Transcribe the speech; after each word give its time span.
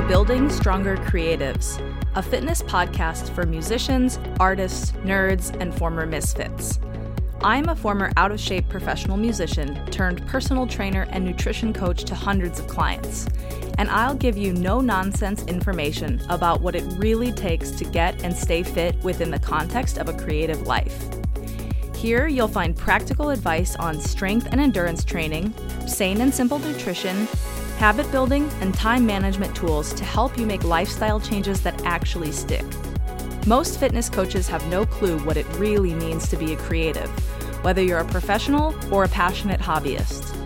to 0.00 0.08
Building 0.08 0.48
Stronger 0.48 0.96
Creatives, 0.96 1.78
a 2.14 2.22
fitness 2.22 2.62
podcast 2.62 3.28
for 3.34 3.44
musicians, 3.44 4.18
artists, 4.38 4.92
nerds, 5.04 5.54
and 5.60 5.74
former 5.74 6.06
misfits. 6.06 6.80
I'm 7.42 7.68
a 7.68 7.76
former 7.76 8.10
out 8.16 8.32
of 8.32 8.40
shape 8.40 8.66
professional 8.70 9.18
musician 9.18 9.84
turned 9.90 10.26
personal 10.26 10.66
trainer 10.66 11.06
and 11.10 11.22
nutrition 11.22 11.74
coach 11.74 12.04
to 12.04 12.14
hundreds 12.14 12.58
of 12.58 12.66
clients, 12.66 13.26
and 13.76 13.90
I'll 13.90 14.14
give 14.14 14.38
you 14.38 14.54
no 14.54 14.80
nonsense 14.80 15.44
information 15.44 16.22
about 16.30 16.62
what 16.62 16.74
it 16.74 16.84
really 16.96 17.32
takes 17.32 17.70
to 17.72 17.84
get 17.84 18.24
and 18.24 18.34
stay 18.34 18.62
fit 18.62 18.96
within 19.02 19.30
the 19.30 19.38
context 19.38 19.98
of 19.98 20.08
a 20.08 20.14
creative 20.14 20.62
life. 20.62 21.10
Here, 21.94 22.26
you'll 22.26 22.48
find 22.48 22.74
practical 22.74 23.28
advice 23.28 23.76
on 23.76 24.00
strength 24.00 24.48
and 24.50 24.62
endurance 24.62 25.04
training, 25.04 25.52
sane 25.86 26.22
and 26.22 26.32
simple 26.32 26.58
nutrition, 26.58 27.28
habit 27.80 28.12
building, 28.12 28.46
and 28.60 28.74
time 28.74 29.06
management 29.06 29.56
tools 29.56 29.94
to 29.94 30.04
help 30.04 30.36
you 30.36 30.44
make 30.44 30.62
lifestyle 30.64 31.18
changes 31.18 31.62
that 31.62 31.82
actually 31.86 32.30
stick. 32.30 32.66
Most 33.46 33.80
fitness 33.80 34.10
coaches 34.10 34.46
have 34.48 34.64
no 34.68 34.84
clue 34.84 35.18
what 35.20 35.38
it 35.38 35.46
really 35.56 35.94
means 35.94 36.28
to 36.28 36.36
be 36.36 36.52
a 36.52 36.56
creative, 36.58 37.08
whether 37.64 37.82
you're 37.82 38.00
a 38.00 38.04
professional 38.04 38.74
or 38.92 39.04
a 39.04 39.08
passionate 39.08 39.60
hobbyist. 39.60 40.36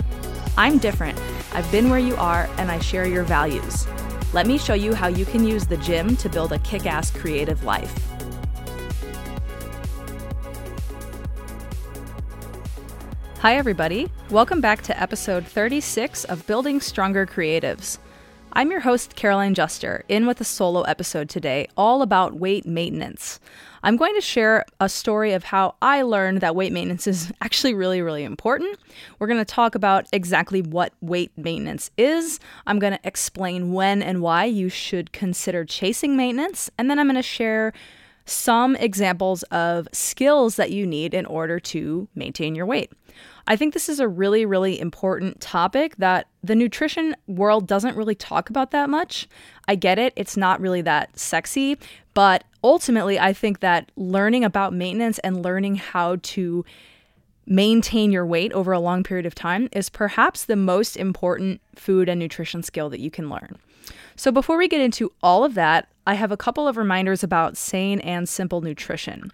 I'm 0.57 0.79
different. 0.79 1.21
I've 1.53 1.69
been 1.73 1.91
where 1.91 1.99
you 1.99 2.15
are, 2.15 2.49
and 2.57 2.71
I 2.71 2.79
share 2.79 3.09
your 3.09 3.25
values. 3.25 3.89
Let 4.33 4.47
me 4.47 4.57
show 4.57 4.75
you 4.75 4.95
how 4.95 5.09
you 5.09 5.25
can 5.25 5.45
use 5.45 5.67
the 5.67 5.77
gym 5.79 6.17
to 6.19 6.29
build 6.29 6.53
a 6.53 6.61
kick 6.61 6.87
ass 6.87 7.11
creative 7.11 7.65
life. 7.65 8.14
Hi, 13.45 13.57
everybody. 13.57 14.11
Welcome 14.31 14.63
back 14.63 14.81
to 14.85 14.99
episode 14.99 15.47
36 15.47 16.25
of 16.25 16.47
Building 16.47 16.81
Stronger 16.81 17.27
Creatives. 17.27 17.99
I'm 18.55 18.71
your 18.71 18.81
host, 18.81 19.17
Caroline 19.17 19.53
Juster, 19.53 20.03
in 20.09 20.27
with 20.27 20.41
a 20.41 20.45
solo 20.45 20.81
episode 20.85 21.29
today, 21.29 21.69
all 21.77 22.01
about 22.01 22.37
weight 22.37 22.65
maintenance. 22.65 23.41
I'm 23.83 23.99
going 23.99 24.15
to 24.15 24.23
share 24.23 24.65
a 24.81 24.89
story 24.89 25.35
of 25.35 25.45
how 25.45 25.75
I 25.83 26.01
learned 26.01 26.41
that 26.41 26.57
weight 26.57 26.73
maintenance 26.73 27.07
is 27.07 27.35
actually 27.43 27.75
really, 27.75 28.01
really 28.01 28.25
important. 28.25 28.79
We're 29.19 29.27
going 29.27 29.37
to 29.37 29.45
talk 29.45 29.75
about 29.75 30.07
exactly 30.11 30.63
what 30.63 30.95
weight 31.03 31.31
maintenance 31.37 31.91
is. 31.99 32.41
I'm 32.67 32.79
going 32.79 32.95
to 32.95 33.07
explain 33.07 33.75
when 33.75 34.03
and 34.03 34.23
why 34.23 34.47
you 34.47 34.71
should 34.71 35.13
consider 35.13 35.67
chasing 35.67 36.17
maintenance. 36.17 36.71
And 36.79 36.91
then 36.91 36.99
I'm 36.99 37.09
going 37.09 37.17
to 37.17 37.23
share 37.23 37.75
some 38.25 38.75
examples 38.77 39.43
of 39.45 39.87
skills 39.93 40.57
that 40.57 40.71
you 40.71 40.87
need 40.87 41.13
in 41.13 41.27
order 41.27 41.61
to 41.61 42.09
maintain 42.15 42.55
your 42.55 42.65
weight. 42.65 42.91
I 43.47 43.57
think 43.57 43.75
this 43.75 43.89
is 43.89 44.01
a 44.01 44.09
really, 44.09 44.47
really 44.47 44.81
important 44.81 45.41
topic 45.41 45.97
that 45.97 46.29
the 46.43 46.55
nutrition 46.55 47.15
world 47.27 47.67
doesn't 47.67 47.97
really 47.97 48.15
talk 48.15 48.49
about 48.51 48.71
that 48.71 48.89
much. 48.89 49.29
I 49.69 49.75
get 49.75 49.99
it, 49.99 50.13
it's 50.17 50.37
not 50.37 50.61
really 50.61 50.83
that 50.83 51.19
sexy, 51.19 51.79
but 52.15 52.45
ultimately, 52.63 53.19
I 53.19 53.33
think 53.33 53.61
that 53.61 53.91
learning 53.97 54.45
about 54.45 54.73
maintenance 54.73 55.19
and 55.21 55.43
learning 55.43 55.77
how 55.77 56.17
to 56.23 56.65
maintain 57.47 58.11
your 58.11 58.25
weight 58.25 58.53
over 58.53 58.73
a 58.73 58.81
long 58.81 59.03
period 59.03 59.27
of 59.27 59.35
time 59.35 59.69
is 59.73 59.91
perhaps 59.91 60.45
the 60.45 60.57
most 60.57 60.97
important 60.97 61.61
food 61.75 62.09
and 62.09 62.19
nutrition 62.19 62.63
skill 62.63 62.89
that 62.89 63.01
you 63.01 63.11
can 63.11 63.29
learn. 63.29 63.59
So, 64.17 64.31
before 64.31 64.57
we 64.57 64.69
get 64.69 64.81
into 64.81 65.13
all 65.23 65.45
of 65.45 65.55
that, 65.55 65.89
I 66.07 66.15
have 66.15 66.33
a 66.33 66.37
couple 66.37 66.69
of 66.69 66.77
reminders 66.77 67.23
about 67.23 67.57
sane 67.57 68.01
and 68.01 68.29
simple 68.29 68.61
nutrition. 68.61 69.33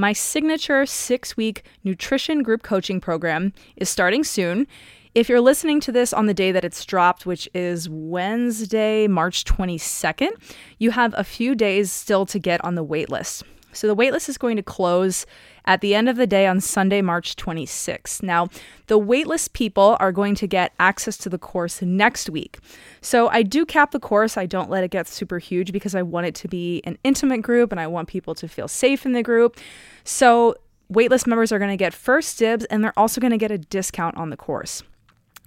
My 0.00 0.14
signature 0.14 0.86
six 0.86 1.36
week 1.36 1.62
nutrition 1.84 2.42
group 2.42 2.62
coaching 2.62 3.02
program 3.02 3.52
is 3.76 3.90
starting 3.90 4.24
soon. 4.24 4.66
If 5.14 5.28
you're 5.28 5.42
listening 5.42 5.78
to 5.80 5.92
this 5.92 6.14
on 6.14 6.24
the 6.24 6.32
day 6.32 6.52
that 6.52 6.64
it's 6.64 6.86
dropped, 6.86 7.26
which 7.26 7.46
is 7.52 7.86
Wednesday, 7.86 9.06
March 9.08 9.44
22nd, 9.44 10.30
you 10.78 10.92
have 10.92 11.12
a 11.18 11.22
few 11.22 11.54
days 11.54 11.92
still 11.92 12.24
to 12.24 12.38
get 12.38 12.64
on 12.64 12.76
the 12.76 12.84
waitlist. 12.84 13.42
So 13.72 13.86
the 13.86 13.96
waitlist 13.96 14.28
is 14.28 14.38
going 14.38 14.56
to 14.56 14.62
close 14.62 15.26
at 15.64 15.80
the 15.80 15.94
end 15.94 16.08
of 16.08 16.16
the 16.16 16.26
day 16.26 16.46
on 16.46 16.60
Sunday, 16.60 17.02
March 17.02 17.36
26th. 17.36 18.22
Now, 18.22 18.48
the 18.86 18.98
waitlist 18.98 19.52
people 19.52 19.96
are 20.00 20.12
going 20.12 20.34
to 20.36 20.46
get 20.46 20.72
access 20.80 21.16
to 21.18 21.28
the 21.28 21.38
course 21.38 21.82
next 21.82 22.28
week. 22.30 22.58
So 23.00 23.28
I 23.28 23.42
do 23.42 23.64
cap 23.64 23.92
the 23.92 24.00
course. 24.00 24.36
I 24.36 24.46
don't 24.46 24.70
let 24.70 24.84
it 24.84 24.90
get 24.90 25.06
super 25.06 25.38
huge 25.38 25.72
because 25.72 25.94
I 25.94 26.02
want 26.02 26.26
it 26.26 26.34
to 26.36 26.48
be 26.48 26.82
an 26.84 26.98
intimate 27.04 27.42
group 27.42 27.70
and 27.70 27.80
I 27.80 27.86
want 27.86 28.08
people 28.08 28.34
to 28.36 28.48
feel 28.48 28.68
safe 28.68 29.06
in 29.06 29.12
the 29.12 29.22
group. 29.22 29.56
So 30.04 30.56
waitlist 30.92 31.26
members 31.26 31.52
are 31.52 31.58
going 31.58 31.70
to 31.70 31.76
get 31.76 31.94
first 31.94 32.38
dibs 32.38 32.64
and 32.66 32.82
they're 32.82 32.98
also 32.98 33.20
going 33.20 33.30
to 33.30 33.38
get 33.38 33.50
a 33.50 33.58
discount 33.58 34.16
on 34.16 34.30
the 34.30 34.36
course. 34.36 34.82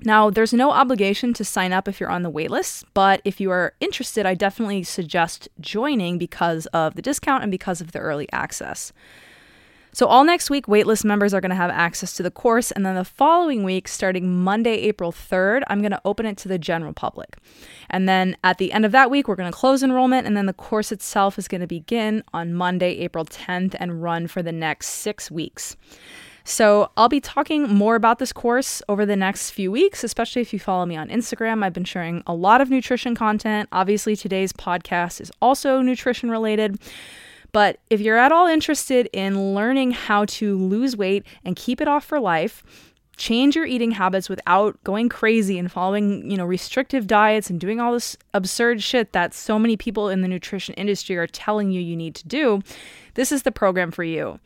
Now, 0.02 0.30
there's 0.30 0.54
no 0.54 0.72
obligation 0.72 1.34
to 1.36 1.46
sign 1.46 1.72
up 1.72 1.88
if 1.88 2.00
you're 2.00 2.10
on 2.10 2.24
the 2.24 2.32
waitlist, 2.32 2.84
but 2.94 3.22
if 3.24 3.40
you 3.40 3.52
are 3.52 3.74
interested, 3.80 4.26
I 4.26 4.34
definitely 4.34 4.84
suggest 4.84 5.48
joining 5.60 6.18
because 6.18 6.66
of 6.68 6.96
the 6.96 7.02
discount 7.02 7.44
and 7.44 7.52
because 7.52 7.80
of 7.80 7.94
the 7.94 8.00
early 8.00 8.28
access. 8.34 8.92
So, 9.96 10.08
all 10.08 10.24
next 10.24 10.50
week, 10.50 10.66
waitlist 10.66 11.06
members 11.06 11.36
are 11.36 11.42
going 11.42 11.52
to 11.52 11.56
have 11.56 11.70
access 11.70 12.16
to 12.16 12.24
the 12.24 12.32
course. 12.32 12.72
And 12.72 12.84
then 12.84 12.96
the 12.96 13.06
following 13.06 13.64
week, 13.64 13.88
starting 13.88 14.44
Monday, 14.44 14.74
April 14.74 15.12
3rd, 15.12 15.62
I'm 15.68 15.82
going 15.82 15.92
to 15.92 16.02
open 16.04 16.26
it 16.26 16.36
to 16.38 16.48
the 16.48 16.58
general 16.58 16.94
public. 16.94 17.38
And 17.92 18.10
then 18.10 18.36
at 18.44 18.58
the 18.58 18.72
end 18.72 18.86
of 18.86 18.92
that 18.92 19.12
week, 19.12 19.28
we're 19.28 19.36
going 19.36 19.52
to 19.52 19.56
close 19.56 19.84
enrollment. 19.84 20.26
And 20.26 20.36
then 20.36 20.48
the 20.48 20.54
course 20.54 20.92
itself 20.92 21.38
is 21.38 21.48
going 21.48 21.62
to 21.62 21.68
begin 21.68 22.24
on 22.34 22.56
Monday, 22.56 22.98
April 22.98 23.24
10th, 23.24 23.76
and 23.80 24.02
run 24.02 24.26
for 24.26 24.42
the 24.42 24.52
next 24.52 24.88
six 24.88 25.30
weeks. 25.30 25.78
So, 26.46 26.92
I'll 26.98 27.10
be 27.10 27.22
talking 27.22 27.74
more 27.74 27.96
about 27.96 28.20
this 28.20 28.34
course 28.34 28.82
over 28.90 29.06
the 29.06 29.16
next 29.16 29.52
few 29.52 29.72
weeks, 29.72 30.04
especially 30.04 30.42
if 30.42 30.52
you 30.52 30.60
follow 30.60 30.86
me 30.86 30.98
on 30.98 31.08
Instagram. 31.08 31.64
I've 31.64 31.74
been 31.74 31.86
sharing 31.86 32.22
a 32.28 32.34
lot 32.34 32.60
of 32.60 32.70
nutrition 32.70 33.16
content. 33.16 33.70
Obviously, 33.72 34.18
today's 34.18 34.52
podcast 34.52 35.22
is 35.22 35.32
also 35.42 35.82
nutrition 35.82 36.30
related. 36.30 36.80
But 37.54 37.80
if 37.90 38.02
you're 38.02 38.18
at 38.18 38.32
all 38.32 38.48
interested 38.48 39.08
in 39.14 39.54
learning 39.54 39.92
how 39.92 40.26
to 40.26 40.58
lose 40.58 40.98
weight 40.98 41.26
and 41.46 41.56
keep 41.56 41.80
it 41.80 41.88
off 41.88 42.04
for 42.04 42.20
life, 42.20 42.64
change 43.16 43.56
your 43.56 43.66
eating 43.66 43.92
habits 43.92 44.28
without 44.28 44.84
going 44.84 45.08
crazy 45.08 45.60
and 45.60 45.72
following, 45.72 46.30
you 46.30 46.36
know, 46.36 46.46
restrictive 46.46 47.06
diets 47.08 47.50
and 47.50 47.60
doing 47.60 47.80
all 47.80 47.94
this 47.94 48.18
absurd 48.34 48.82
shit 48.82 49.14
that 49.14 49.34
so 49.34 49.60
many 49.60 49.78
people 49.78 50.10
in 50.10 50.22
the 50.22 50.28
nutrition 50.28 50.74
industry 50.76 51.16
are 51.16 51.28
telling 51.28 51.72
you 51.72 51.80
you 51.80 51.96
need 51.96 52.16
to 52.16 52.28
do, 52.28 52.62
this 53.14 53.32
is 53.32 53.44
the 53.44 53.52
program 53.52 53.92
for 53.92 54.04
you. 54.04 54.40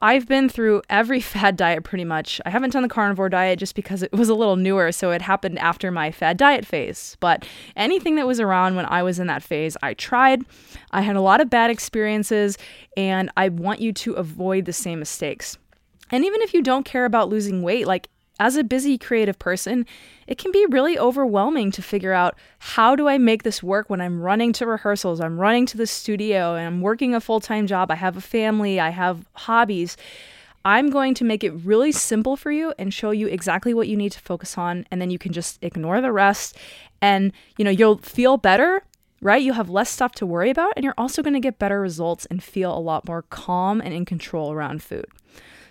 I've 0.00 0.28
been 0.28 0.48
through 0.48 0.82
every 0.90 1.20
fad 1.32 1.56
diet 1.56 1.84
pretty 1.84 2.04
much. 2.04 2.40
I 2.44 2.50
haven't 2.50 2.70
done 2.70 2.82
the 2.82 2.88
carnivore 2.88 3.28
diet 3.28 3.58
just 3.58 3.74
because 3.74 4.02
it 4.02 4.12
was 4.12 4.28
a 4.28 4.34
little 4.34 4.56
newer, 4.56 4.92
so 4.92 5.10
it 5.10 5.22
happened 5.22 5.58
after 5.58 5.90
my 5.90 6.10
fad 6.10 6.36
diet 6.36 6.66
phase. 6.66 7.16
But 7.20 7.46
anything 7.76 8.16
that 8.16 8.26
was 8.26 8.40
around 8.40 8.76
when 8.76 8.86
I 8.86 9.02
was 9.02 9.18
in 9.18 9.26
that 9.28 9.42
phase, 9.42 9.76
I 9.82 9.94
tried. 9.94 10.42
I 10.90 11.02
had 11.02 11.16
a 11.16 11.20
lot 11.20 11.40
of 11.40 11.50
bad 11.50 11.70
experiences, 11.70 12.58
and 12.96 13.30
I 13.36 13.48
want 13.48 13.80
you 13.80 13.92
to 13.92 14.14
avoid 14.14 14.64
the 14.64 14.72
same 14.72 14.98
mistakes. 14.98 15.58
And 16.10 16.24
even 16.24 16.40
if 16.42 16.54
you 16.54 16.62
don't 16.62 16.84
care 16.84 17.04
about 17.04 17.28
losing 17.28 17.62
weight, 17.62 17.86
like 17.86 18.08
as 18.38 18.56
a 18.56 18.64
busy 18.64 18.98
creative 18.98 19.38
person, 19.38 19.86
it 20.26 20.38
can 20.38 20.52
be 20.52 20.66
really 20.70 20.98
overwhelming 20.98 21.70
to 21.72 21.82
figure 21.82 22.12
out 22.12 22.36
how 22.58 22.96
do 22.96 23.08
I 23.08 23.18
make 23.18 23.42
this 23.42 23.62
work 23.62 23.88
when 23.88 24.00
I'm 24.00 24.20
running 24.20 24.52
to 24.54 24.66
rehearsals, 24.66 25.20
I'm 25.20 25.38
running 25.38 25.66
to 25.66 25.76
the 25.76 25.86
studio, 25.86 26.54
and 26.54 26.66
I'm 26.66 26.80
working 26.80 27.14
a 27.14 27.20
full 27.20 27.40
time 27.40 27.66
job, 27.66 27.90
I 27.90 27.94
have 27.94 28.16
a 28.16 28.20
family, 28.20 28.78
I 28.80 28.90
have 28.90 29.26
hobbies. 29.34 29.96
I'm 30.64 30.90
going 30.90 31.14
to 31.14 31.24
make 31.24 31.44
it 31.44 31.52
really 31.52 31.92
simple 31.92 32.36
for 32.36 32.50
you 32.50 32.74
and 32.76 32.92
show 32.92 33.12
you 33.12 33.28
exactly 33.28 33.72
what 33.72 33.86
you 33.86 33.96
need 33.96 34.10
to 34.12 34.20
focus 34.20 34.58
on 34.58 34.84
and 34.90 35.00
then 35.00 35.10
you 35.10 35.18
can 35.18 35.32
just 35.32 35.62
ignore 35.62 36.00
the 36.00 36.10
rest 36.10 36.56
and 37.00 37.32
you 37.56 37.64
know 37.64 37.70
you'll 37.70 37.98
feel 37.98 38.36
better 38.36 38.82
right? 39.22 39.42
You'll 39.42 39.54
have 39.54 39.70
less 39.70 39.90
stuff 39.90 40.12
to 40.16 40.26
worry 40.26 40.50
about, 40.50 40.74
and 40.76 40.84
you're 40.84 40.94
also 40.98 41.22
going 41.22 41.34
to 41.34 41.40
get 41.40 41.58
better 41.58 41.80
results 41.80 42.26
and 42.26 42.42
feel 42.42 42.76
a 42.76 42.78
lot 42.78 43.06
more 43.06 43.22
calm 43.22 43.80
and 43.80 43.94
in 43.94 44.04
control 44.04 44.52
around 44.52 44.82
food. 44.82 45.06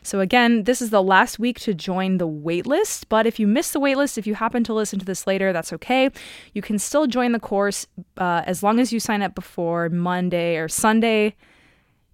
So, 0.05 0.19
again, 0.19 0.63
this 0.66 0.81
is 0.81 0.91
the 0.91 1.01
last 1.01 1.39
week 1.39 1.59
to 1.61 1.73
join 1.73 2.17
the 2.19 2.27
waitlist. 2.27 3.05
But 3.09 3.25
if 3.25 3.39
you 3.39 3.47
miss 3.47 3.71
the 3.71 3.79
waitlist, 3.79 4.17
if 4.17 4.27
you 4.27 4.35
happen 4.35 4.63
to 4.66 4.73
listen 4.73 4.99
to 4.99 5.05
this 5.05 5.25
later, 5.25 5.51
that's 5.51 5.73
okay. 5.73 6.12
You 6.53 6.62
can 6.62 6.77
still 6.77 7.07
join 7.07 7.31
the 7.31 7.39
course 7.39 7.88
uh, 8.18 8.44
as 8.45 8.62
long 8.62 8.80
as 8.80 8.94
you 8.94 9.00
sign 9.00 9.24
up 9.24 9.33
before 9.33 9.89
Monday 9.89 10.57
or 10.57 10.68
Sunday, 10.68 11.35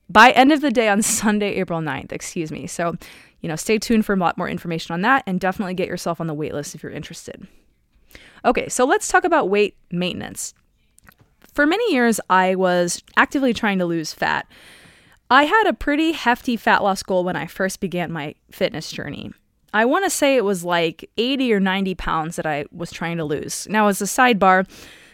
by 0.10 0.32
end 0.32 0.52
of 0.52 0.62
the 0.62 0.72
day 0.72 0.88
on 0.88 1.02
Sunday, 1.02 1.56
April 1.56 1.82
9th, 1.82 2.12
excuse 2.12 2.52
me. 2.52 2.66
So, 2.66 2.96
you 3.42 3.50
know, 3.50 3.58
stay 3.58 3.78
tuned 3.78 4.06
for 4.06 4.14
a 4.14 4.18
lot 4.18 4.38
more 4.38 4.48
information 4.48 4.94
on 4.94 5.02
that 5.02 5.24
and 5.28 5.40
definitely 5.40 5.74
get 5.74 5.88
yourself 5.88 6.22
on 6.22 6.28
the 6.28 6.36
waitlist 6.36 6.76
if 6.76 6.84
you're 6.84 6.92
interested. 6.92 7.46
Okay, 8.46 8.70
so 8.70 8.86
let's 8.86 9.08
talk 9.08 9.24
about 9.24 9.50
weight 9.50 9.76
maintenance. 9.92 10.54
For 11.54 11.66
many 11.66 11.94
years, 11.94 12.20
I 12.30 12.56
was 12.56 13.04
actively 13.18 13.54
trying 13.54 13.80
to 13.80 13.86
lose 13.86 14.14
fat. 14.14 14.48
I 15.32 15.46
had 15.46 15.66
a 15.66 15.74
pretty 15.74 16.12
hefty 16.12 16.58
fat 16.58 16.84
loss 16.84 17.02
goal 17.04 17.24
when 17.24 17.38
I 17.38 17.46
first 17.46 17.80
began 17.80 18.12
my 18.12 18.36
fitness 18.52 18.92
journey. 18.92 19.32
I 19.74 19.86
want 19.86 20.04
to 20.04 20.10
say 20.10 20.36
it 20.36 20.44
was 20.44 20.66
like 20.66 21.10
80 21.16 21.54
or 21.54 21.62
90 21.62 21.96
pounds 21.96 22.36
that 22.36 22.46
I 22.46 22.66
was 22.70 22.92
trying 22.92 23.16
to 23.16 23.24
lose. 23.24 23.66
Now, 23.70 23.88
as 23.88 24.02
a 24.02 24.06
sidebar, 24.06 24.70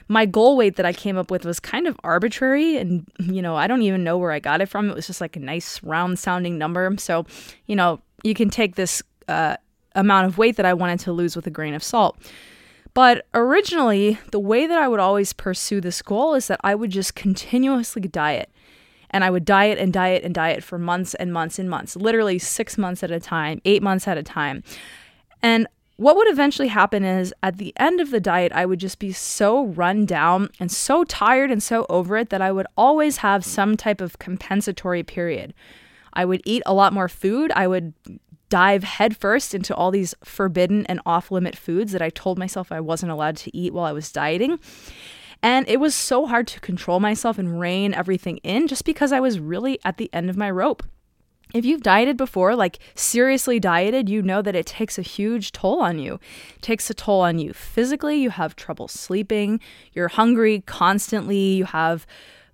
my 0.07 0.25
goal 0.25 0.57
weight 0.57 0.75
that 0.77 0.87
I 0.87 0.91
came 0.91 1.17
up 1.17 1.29
with 1.29 1.45
was 1.45 1.59
kind 1.59 1.85
of 1.85 1.95
arbitrary 2.03 2.77
and 2.77 3.07
you 3.19 3.43
know, 3.43 3.55
I 3.55 3.67
don't 3.67 3.83
even 3.83 4.03
know 4.03 4.17
where 4.17 4.31
I 4.31 4.39
got 4.39 4.59
it 4.59 4.69
from. 4.69 4.89
It 4.89 4.95
was 4.95 5.05
just 5.05 5.21
like 5.21 5.35
a 5.35 5.39
nice 5.39 5.83
round 5.83 6.17
sounding 6.17 6.57
number. 6.57 6.91
So, 6.97 7.27
you 7.67 7.75
know, 7.75 8.01
you 8.23 8.33
can 8.33 8.49
take 8.49 8.73
this 8.73 9.03
uh, 9.27 9.57
amount 9.93 10.25
of 10.25 10.39
weight 10.39 10.55
that 10.55 10.65
I 10.65 10.73
wanted 10.73 10.99
to 11.01 11.11
lose 11.11 11.35
with 11.35 11.45
a 11.45 11.51
grain 11.51 11.75
of 11.75 11.83
salt. 11.83 12.17
But 12.95 13.27
originally, 13.35 14.17
the 14.31 14.39
way 14.39 14.65
that 14.65 14.79
I 14.79 14.87
would 14.87 14.99
always 14.99 15.31
pursue 15.31 15.79
this 15.79 16.01
goal 16.01 16.33
is 16.33 16.47
that 16.47 16.59
I 16.63 16.73
would 16.73 16.89
just 16.89 17.13
continuously 17.13 18.01
diet. 18.01 18.49
And 19.09 19.23
I 19.23 19.29
would 19.29 19.45
diet 19.45 19.77
and 19.77 19.93
diet 19.93 20.23
and 20.23 20.33
diet 20.33 20.63
for 20.63 20.77
months 20.77 21.13
and 21.13 21.31
months 21.31 21.59
and 21.59 21.69
months, 21.69 21.95
literally 21.95 22.39
six 22.39 22.77
months 22.77 23.03
at 23.03 23.11
a 23.11 23.19
time, 23.19 23.61
eight 23.65 23.81
months 23.81 24.07
at 24.07 24.17
a 24.17 24.23
time. 24.23 24.63
And 25.41 25.67
what 25.97 26.15
would 26.15 26.29
eventually 26.29 26.67
happen 26.67 27.03
is 27.03 27.33
at 27.41 27.57
the 27.57 27.73
end 27.77 27.99
of 27.99 28.11
the 28.11 28.19
diet, 28.19 28.51
I 28.53 28.65
would 28.65 28.79
just 28.79 28.99
be 28.99 29.11
so 29.11 29.65
run 29.65 30.05
down 30.05 30.49
and 30.59 30.71
so 30.71 31.03
tired 31.03 31.51
and 31.51 31.61
so 31.61 31.85
over 31.89 32.17
it 32.17 32.29
that 32.29 32.41
I 32.41 32.51
would 32.51 32.67
always 32.77 33.17
have 33.17 33.43
some 33.43 33.75
type 33.75 33.99
of 33.99 34.19
compensatory 34.19 35.01
period. 35.01 35.55
I 36.13 36.25
would 36.25 36.41
eat 36.45 36.61
a 36.65 36.73
lot 36.73 36.93
more 36.93 37.07
food. 37.07 37.51
I 37.55 37.67
would 37.67 37.93
dive 38.49 38.83
headfirst 38.83 39.53
into 39.53 39.75
all 39.75 39.91
these 39.91 40.13
forbidden 40.23 40.85
and 40.85 41.01
off 41.05 41.31
limit 41.31 41.55
foods 41.55 41.91
that 41.91 42.01
I 42.01 42.09
told 42.09 42.37
myself 42.37 42.71
I 42.71 42.79
wasn't 42.79 43.11
allowed 43.11 43.37
to 43.37 43.57
eat 43.57 43.73
while 43.73 43.85
I 43.85 43.91
was 43.91 44.11
dieting. 44.11 44.59
And 45.41 45.67
it 45.67 45.79
was 45.79 45.95
so 45.95 46.25
hard 46.25 46.47
to 46.47 46.59
control 46.59 46.99
myself 46.99 47.37
and 47.37 47.59
rein 47.59 47.93
everything 47.93 48.37
in 48.37 48.67
just 48.67 48.85
because 48.85 49.11
I 49.11 49.19
was 49.19 49.39
really 49.39 49.79
at 49.85 49.97
the 49.97 50.09
end 50.13 50.29
of 50.29 50.37
my 50.37 50.49
rope. 50.49 50.83
If 51.53 51.63
you've 51.63 51.81
dieted 51.81 52.17
before, 52.17 52.55
like 52.55 52.79
seriously 52.95 53.59
dieted, 53.59 54.09
you 54.09 54.21
know 54.21 54.41
that 54.41 54.55
it 54.55 54.65
takes 54.65 54.97
a 54.97 55.01
huge 55.01 55.53
toll 55.53 55.81
on 55.81 55.97
you. 55.97 56.19
It 56.55 56.61
takes 56.61 56.89
a 56.89 56.93
toll 56.93 57.21
on 57.21 57.39
you 57.39 57.53
physically, 57.53 58.17
you 58.17 58.31
have 58.31 58.55
trouble 58.55 58.89
sleeping, 58.89 59.61
you're 59.93 60.09
hungry 60.09 60.63
constantly, 60.65 61.55
you 61.55 61.65
have 61.65 62.05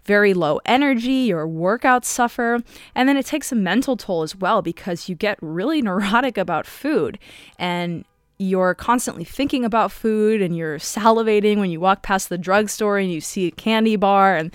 very 0.05 0.33
low 0.33 0.59
energy, 0.65 1.11
your 1.11 1.47
workouts 1.47 2.05
suffer, 2.05 2.61
and 2.93 3.09
then 3.09 3.17
it 3.17 3.25
takes 3.25 3.51
a 3.51 3.55
mental 3.55 3.97
toll 3.97 4.21
as 4.21 4.35
well 4.35 4.61
because 4.61 5.09
you 5.09 5.15
get 5.15 5.39
really 5.41 5.81
neurotic 5.81 6.37
about 6.37 6.67
food 6.67 7.17
and 7.57 8.05
you're 8.37 8.73
constantly 8.73 9.23
thinking 9.23 9.63
about 9.63 9.91
food 9.91 10.41
and 10.41 10.57
you're 10.57 10.79
salivating 10.79 11.57
when 11.57 11.69
you 11.69 11.79
walk 11.79 12.01
past 12.01 12.29
the 12.29 12.37
drugstore 12.37 12.97
and 12.97 13.11
you 13.11 13.21
see 13.21 13.47
a 13.47 13.51
candy 13.51 13.95
bar 13.95 14.35
and 14.35 14.53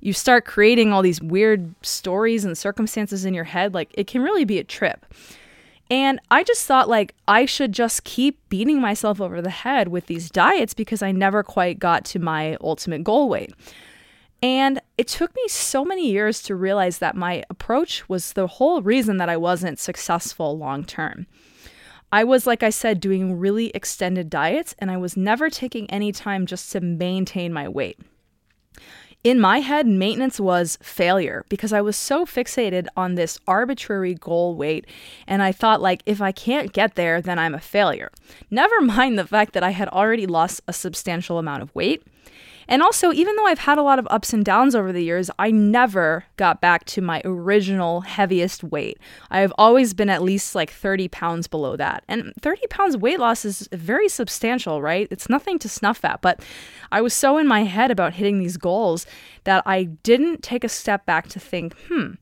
you 0.00 0.12
start 0.12 0.44
creating 0.44 0.92
all 0.92 1.02
these 1.02 1.22
weird 1.22 1.74
stories 1.82 2.44
and 2.44 2.56
circumstances 2.58 3.24
in 3.24 3.34
your 3.34 3.44
head 3.44 3.72
like 3.74 3.90
it 3.94 4.06
can 4.06 4.22
really 4.22 4.44
be 4.44 4.58
a 4.58 4.64
trip 4.64 5.06
and 5.90 6.20
I 6.30 6.44
just 6.44 6.66
thought 6.66 6.88
like 6.88 7.14
I 7.26 7.46
should 7.46 7.72
just 7.72 8.04
keep 8.04 8.38
beating 8.48 8.80
myself 8.80 9.20
over 9.20 9.42
the 9.42 9.50
head 9.50 9.88
with 9.88 10.06
these 10.06 10.30
diets 10.30 10.72
because 10.72 11.02
I 11.02 11.10
never 11.10 11.42
quite 11.42 11.80
got 11.80 12.04
to 12.06 12.20
my 12.20 12.56
ultimate 12.60 13.02
goal 13.02 13.28
weight. 13.28 13.52
And 14.42 14.80
it 14.96 15.08
took 15.08 15.34
me 15.34 15.42
so 15.48 15.84
many 15.84 16.08
years 16.08 16.42
to 16.44 16.54
realize 16.54 16.98
that 16.98 17.16
my 17.16 17.44
approach 17.50 18.08
was 18.08 18.32
the 18.32 18.46
whole 18.46 18.80
reason 18.80 19.16
that 19.18 19.28
I 19.28 19.36
wasn't 19.36 19.78
successful 19.78 20.56
long 20.56 20.84
term. 20.84 21.26
I 22.12 22.24
was, 22.24 22.46
like 22.46 22.62
I 22.62 22.70
said, 22.70 23.00
doing 23.00 23.38
really 23.38 23.70
extended 23.70 24.28
diets 24.30 24.74
and 24.78 24.90
I 24.90 24.96
was 24.96 25.16
never 25.16 25.48
taking 25.48 25.88
any 25.90 26.12
time 26.12 26.46
just 26.46 26.72
to 26.72 26.80
maintain 26.80 27.52
my 27.52 27.68
weight. 27.68 27.98
In 29.22 29.38
my 29.38 29.60
head, 29.60 29.86
maintenance 29.86 30.40
was 30.40 30.78
failure 30.82 31.44
because 31.50 31.74
I 31.74 31.82
was 31.82 31.94
so 31.94 32.24
fixated 32.24 32.86
on 32.96 33.14
this 33.14 33.38
arbitrary 33.46 34.14
goal 34.14 34.56
weight. 34.56 34.86
And 35.26 35.42
I 35.42 35.52
thought, 35.52 35.82
like, 35.82 36.02
if 36.06 36.22
I 36.22 36.32
can't 36.32 36.72
get 36.72 36.94
there, 36.94 37.20
then 37.20 37.38
I'm 37.38 37.54
a 37.54 37.60
failure. 37.60 38.10
Never 38.50 38.80
mind 38.80 39.18
the 39.18 39.26
fact 39.26 39.52
that 39.52 39.62
I 39.62 39.70
had 39.70 39.88
already 39.88 40.26
lost 40.26 40.62
a 40.66 40.72
substantial 40.72 41.38
amount 41.38 41.62
of 41.62 41.74
weight. 41.74 42.02
And 42.70 42.84
also, 42.84 43.12
even 43.12 43.34
though 43.34 43.46
I've 43.46 43.58
had 43.58 43.78
a 43.78 43.82
lot 43.82 43.98
of 43.98 44.06
ups 44.10 44.32
and 44.32 44.44
downs 44.44 44.76
over 44.76 44.92
the 44.92 45.02
years, 45.02 45.28
I 45.40 45.50
never 45.50 46.24
got 46.36 46.60
back 46.60 46.84
to 46.86 47.02
my 47.02 47.20
original 47.24 48.02
heaviest 48.02 48.62
weight. 48.62 48.96
I've 49.28 49.52
always 49.58 49.92
been 49.92 50.08
at 50.08 50.22
least 50.22 50.54
like 50.54 50.70
30 50.70 51.08
pounds 51.08 51.48
below 51.48 51.76
that. 51.76 52.04
And 52.06 52.32
30 52.40 52.68
pounds 52.70 52.96
weight 52.96 53.18
loss 53.18 53.44
is 53.44 53.68
very 53.72 54.08
substantial, 54.08 54.80
right? 54.80 55.08
It's 55.10 55.28
nothing 55.28 55.58
to 55.58 55.68
snuff 55.68 56.04
at. 56.04 56.22
But 56.22 56.44
I 56.92 57.00
was 57.00 57.12
so 57.12 57.38
in 57.38 57.48
my 57.48 57.64
head 57.64 57.90
about 57.90 58.14
hitting 58.14 58.38
these 58.38 58.56
goals 58.56 59.04
that 59.42 59.64
I 59.66 59.84
didn't 59.84 60.44
take 60.44 60.62
a 60.62 60.68
step 60.68 61.04
back 61.04 61.28
to 61.30 61.40
think, 61.40 61.74
hmm, 61.88 62.12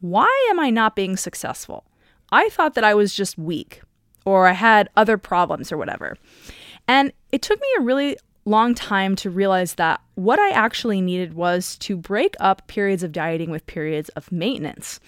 why 0.00 0.48
am 0.50 0.60
I 0.60 0.68
not 0.68 0.96
being 0.96 1.16
successful? 1.16 1.86
I 2.30 2.50
thought 2.50 2.74
that 2.74 2.84
I 2.84 2.94
was 2.94 3.14
just 3.14 3.38
weak 3.38 3.80
or 4.26 4.46
I 4.48 4.52
had 4.52 4.90
other 4.96 5.16
problems 5.16 5.72
or 5.72 5.78
whatever. 5.78 6.18
And 6.86 7.12
it 7.32 7.40
took 7.40 7.58
me 7.58 7.68
a 7.78 7.82
really 7.82 8.18
long 8.48 8.74
time 8.74 9.14
to 9.16 9.30
realize 9.30 9.74
that 9.74 10.00
what 10.14 10.38
I 10.38 10.50
actually 10.50 11.00
needed 11.00 11.34
was 11.34 11.76
to 11.78 11.96
break 11.96 12.34
up 12.40 12.66
periods 12.66 13.02
of 13.02 13.12
dieting 13.12 13.50
with 13.50 13.66
periods 13.66 14.08
of 14.10 14.32
maintenance. 14.32 15.00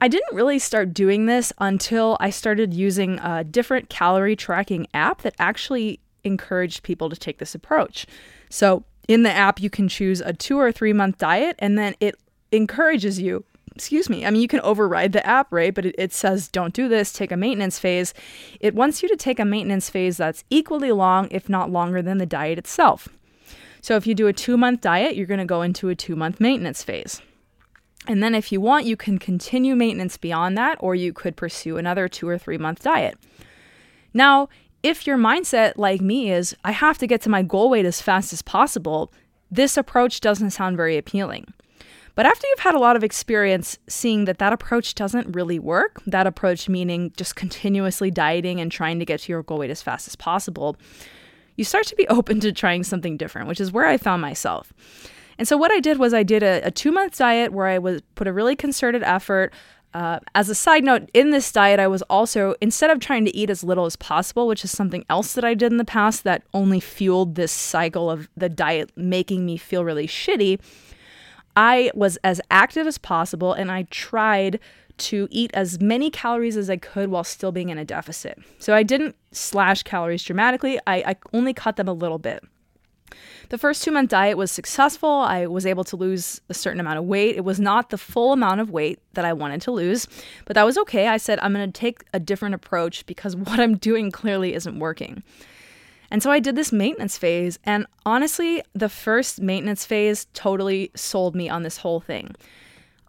I 0.00 0.08
didn't 0.08 0.34
really 0.34 0.58
start 0.58 0.92
doing 0.92 1.26
this 1.26 1.52
until 1.58 2.18
I 2.20 2.30
started 2.30 2.74
using 2.74 3.18
a 3.20 3.44
different 3.44 3.88
calorie 3.88 4.36
tracking 4.36 4.86
app 4.92 5.22
that 5.22 5.34
actually 5.38 6.00
encouraged 6.22 6.82
people 6.82 7.08
to 7.08 7.16
take 7.16 7.38
this 7.38 7.54
approach. 7.54 8.06
So, 8.50 8.84
in 9.08 9.22
the 9.22 9.30
app, 9.30 9.60
you 9.60 9.70
can 9.70 9.88
choose 9.88 10.20
a 10.20 10.32
two 10.32 10.58
or 10.58 10.72
three 10.72 10.92
month 10.92 11.18
diet, 11.18 11.56
and 11.60 11.78
then 11.78 11.94
it 12.00 12.16
encourages 12.52 13.20
you 13.20 13.44
excuse 13.76 14.08
me, 14.08 14.24
I 14.24 14.30
mean, 14.30 14.40
you 14.40 14.48
can 14.48 14.60
override 14.60 15.12
the 15.12 15.24
app, 15.26 15.52
right? 15.52 15.74
But 15.74 15.86
it, 15.86 15.94
it, 15.98 16.12
says, 16.12 16.48
don't 16.48 16.74
do 16.74 16.88
this, 16.88 17.12
take 17.12 17.30
a 17.30 17.36
maintenance 17.36 17.78
phase. 17.78 18.14
It 18.58 18.74
wants 18.74 19.02
you 19.02 19.08
to 19.10 19.16
take 19.16 19.38
a 19.38 19.44
maintenance 19.44 19.90
phase 19.90 20.16
that's 20.16 20.44
equally 20.50 20.92
long, 20.92 21.28
if 21.30 21.48
not 21.48 21.70
longer, 21.70 22.00
than 22.00 22.18
the 22.18 22.26
diet 22.26 22.58
itself. 22.58 23.06
So 23.82 23.94
if 23.94 24.06
you 24.06 24.14
do 24.14 24.26
a 24.26 24.32
two 24.32 24.56
month 24.56 24.80
diet, 24.80 25.14
you're 25.14 25.26
going 25.26 25.38
to 25.38 25.44
go 25.44 25.62
into 25.62 25.90
a 25.90 25.94
two 25.94 26.16
month 26.16 26.40
maintenance 26.40 26.82
phase. 26.82 27.20
And 28.08 28.22
then 28.22 28.34
if 28.34 28.50
you 28.50 28.60
want, 28.60 28.86
you 28.86 28.96
can 28.96 29.18
continue 29.18 29.76
maintenance 29.76 30.16
beyond 30.16 30.56
that, 30.56 30.78
or 30.80 30.94
you 30.94 31.12
could 31.12 31.36
pursue 31.36 31.76
another 31.76 32.08
two 32.08 32.28
or 32.28 32.38
three 32.38 32.58
month 32.58 32.82
diet. 32.82 33.18
Now, 34.14 34.48
if 34.82 35.06
your 35.06 35.18
mindset, 35.18 35.74
like 35.76 36.00
me, 36.00 36.30
is 36.30 36.56
I 36.64 36.72
have 36.72 36.98
to 36.98 37.06
get 37.06 37.20
to 37.22 37.28
my 37.28 37.42
goal 37.42 37.68
weight 37.68 37.84
as 37.84 38.00
fast 38.00 38.32
as 38.32 38.42
possible, 38.42 39.12
this 39.50 39.76
approach 39.76 40.20
doesn't 40.20 40.50
sound 40.50 40.76
very 40.76 40.96
appealing. 40.96 41.52
But 42.16 42.24
after 42.24 42.46
you've 42.48 42.60
had 42.60 42.74
a 42.74 42.78
lot 42.78 42.96
of 42.96 43.04
experience 43.04 43.78
seeing 43.88 44.24
that 44.24 44.38
that 44.38 44.52
approach 44.52 44.94
doesn't 44.94 45.36
really 45.36 45.58
work, 45.58 46.02
that 46.06 46.26
approach 46.26 46.66
meaning 46.66 47.12
just 47.16 47.36
continuously 47.36 48.10
dieting 48.10 48.58
and 48.58 48.72
trying 48.72 48.98
to 48.98 49.04
get 49.04 49.20
to 49.20 49.32
your 49.32 49.42
goal 49.42 49.58
weight 49.58 49.70
as 49.70 49.82
fast 49.82 50.08
as 50.08 50.16
possible, 50.16 50.76
you 51.56 51.64
start 51.64 51.86
to 51.86 51.94
be 51.94 52.08
open 52.08 52.40
to 52.40 52.52
trying 52.52 52.84
something 52.84 53.18
different, 53.18 53.48
which 53.48 53.60
is 53.60 53.70
where 53.70 53.86
I 53.86 53.98
found 53.98 54.22
myself. 54.22 54.72
And 55.38 55.46
so 55.46 55.58
what 55.58 55.70
I 55.70 55.78
did 55.78 55.98
was 55.98 56.14
I 56.14 56.22
did 56.22 56.42
a, 56.42 56.62
a 56.64 56.70
two 56.70 56.90
month 56.90 57.18
diet 57.18 57.52
where 57.52 57.66
I 57.66 57.78
was 57.78 58.00
put 58.14 58.26
a 58.26 58.32
really 58.32 58.56
concerted 58.56 59.02
effort. 59.02 59.52
Uh, 59.92 60.18
as 60.34 60.48
a 60.48 60.54
side 60.54 60.84
note, 60.84 61.10
in 61.12 61.30
this 61.30 61.52
diet, 61.52 61.78
I 61.78 61.86
was 61.86 62.00
also, 62.02 62.54
instead 62.62 62.90
of 62.90 62.98
trying 62.98 63.26
to 63.26 63.36
eat 63.36 63.50
as 63.50 63.62
little 63.62 63.84
as 63.84 63.96
possible, 63.96 64.46
which 64.46 64.64
is 64.64 64.70
something 64.70 65.04
else 65.08 65.34
that 65.34 65.44
I 65.44 65.54
did 65.54 65.70
in 65.70 65.78
the 65.78 65.84
past 65.84 66.24
that 66.24 66.42
only 66.54 66.80
fueled 66.80 67.34
this 67.34 67.52
cycle 67.52 68.10
of 68.10 68.28
the 68.36 68.48
diet 68.48 68.90
making 68.96 69.44
me 69.44 69.56
feel 69.56 69.84
really 69.84 70.06
shitty, 70.06 70.60
I 71.56 71.90
was 71.94 72.18
as 72.18 72.40
active 72.50 72.86
as 72.86 72.98
possible 72.98 73.52
and 73.52 73.72
I 73.72 73.84
tried 73.84 74.60
to 74.98 75.28
eat 75.30 75.50
as 75.54 75.80
many 75.80 76.10
calories 76.10 76.56
as 76.56 76.70
I 76.70 76.76
could 76.76 77.10
while 77.10 77.24
still 77.24 77.52
being 77.52 77.68
in 77.70 77.78
a 77.78 77.84
deficit. 77.84 78.38
So 78.58 78.74
I 78.74 78.82
didn't 78.82 79.16
slash 79.32 79.82
calories 79.82 80.22
dramatically, 80.22 80.78
I, 80.86 80.96
I 80.96 81.16
only 81.32 81.52
cut 81.52 81.76
them 81.76 81.88
a 81.88 81.92
little 81.92 82.18
bit. 82.18 82.42
The 83.48 83.58
first 83.58 83.84
two 83.84 83.92
month 83.92 84.10
diet 84.10 84.36
was 84.36 84.50
successful. 84.50 85.08
I 85.08 85.46
was 85.46 85.66
able 85.66 85.84
to 85.84 85.96
lose 85.96 86.40
a 86.48 86.54
certain 86.54 86.80
amount 86.80 86.98
of 86.98 87.04
weight. 87.04 87.36
It 87.36 87.44
was 87.44 87.60
not 87.60 87.90
the 87.90 87.98
full 87.98 88.32
amount 88.32 88.60
of 88.60 88.70
weight 88.70 88.98
that 89.12 89.24
I 89.24 89.32
wanted 89.32 89.62
to 89.62 89.70
lose, 89.70 90.08
but 90.44 90.54
that 90.54 90.66
was 90.66 90.76
okay. 90.78 91.06
I 91.06 91.16
said, 91.16 91.38
I'm 91.40 91.52
going 91.52 91.70
to 91.70 91.80
take 91.80 92.04
a 92.12 92.18
different 92.18 92.56
approach 92.56 93.06
because 93.06 93.36
what 93.36 93.60
I'm 93.60 93.76
doing 93.76 94.10
clearly 94.10 94.54
isn't 94.54 94.78
working. 94.78 95.22
And 96.10 96.22
so 96.22 96.30
I 96.30 96.38
did 96.38 96.56
this 96.56 96.72
maintenance 96.72 97.18
phase. 97.18 97.58
And 97.64 97.86
honestly, 98.04 98.62
the 98.74 98.88
first 98.88 99.40
maintenance 99.40 99.84
phase 99.84 100.26
totally 100.34 100.90
sold 100.94 101.34
me 101.34 101.48
on 101.48 101.62
this 101.62 101.78
whole 101.78 102.00
thing. 102.00 102.34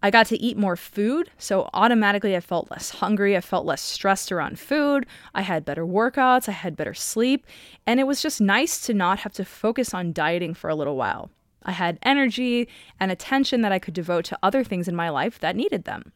I 0.03 0.11
got 0.11 0.27
to 0.27 0.37
eat 0.37 0.57
more 0.57 0.75
food, 0.75 1.31
so 1.39 1.69
automatically 1.73 2.35
I 2.35 2.39
felt 2.39 2.69
less 2.69 2.91
hungry. 2.91 3.35
I 3.35 3.41
felt 3.41 3.65
less 3.65 3.81
stressed 3.81 4.31
around 4.31 4.59
food. 4.59 5.07
I 5.33 5.41
had 5.41 5.65
better 5.65 5.85
workouts. 5.85 6.47
I 6.47 6.51
had 6.51 6.77
better 6.77 6.93
sleep. 6.93 7.47
And 7.87 7.99
it 7.99 8.05
was 8.05 8.21
just 8.21 8.39
nice 8.39 8.79
to 8.81 8.93
not 8.93 9.19
have 9.19 9.33
to 9.33 9.45
focus 9.45 9.93
on 9.93 10.13
dieting 10.13 10.53
for 10.53 10.69
a 10.69 10.75
little 10.75 10.95
while. 10.95 11.31
I 11.63 11.71
had 11.71 11.97
energy 12.03 12.69
and 12.99 13.11
attention 13.11 13.61
that 13.61 13.71
I 13.71 13.79
could 13.79 13.93
devote 13.93 14.25
to 14.25 14.39
other 14.43 14.63
things 14.63 14.87
in 14.87 14.95
my 14.95 15.09
life 15.09 15.39
that 15.39 15.55
needed 15.55 15.85
them. 15.85 16.13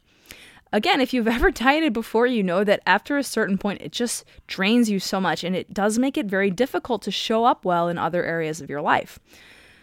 Again, 0.73 1.01
if 1.01 1.13
you've 1.13 1.27
ever 1.27 1.51
dieted 1.51 1.93
before, 1.93 2.27
you 2.27 2.43
know 2.43 2.63
that 2.63 2.81
after 2.85 3.17
a 3.17 3.23
certain 3.23 3.57
point, 3.57 3.81
it 3.81 3.91
just 3.91 4.25
drains 4.47 4.89
you 4.89 4.99
so 4.99 5.19
much 5.19 5.43
and 5.43 5.55
it 5.55 5.73
does 5.73 5.99
make 5.99 6.17
it 6.17 6.25
very 6.25 6.51
difficult 6.51 7.01
to 7.03 7.11
show 7.11 7.45
up 7.45 7.65
well 7.65 7.87
in 7.87 7.97
other 7.97 8.23
areas 8.23 8.61
of 8.61 8.69
your 8.69 8.81
life. 8.81 9.19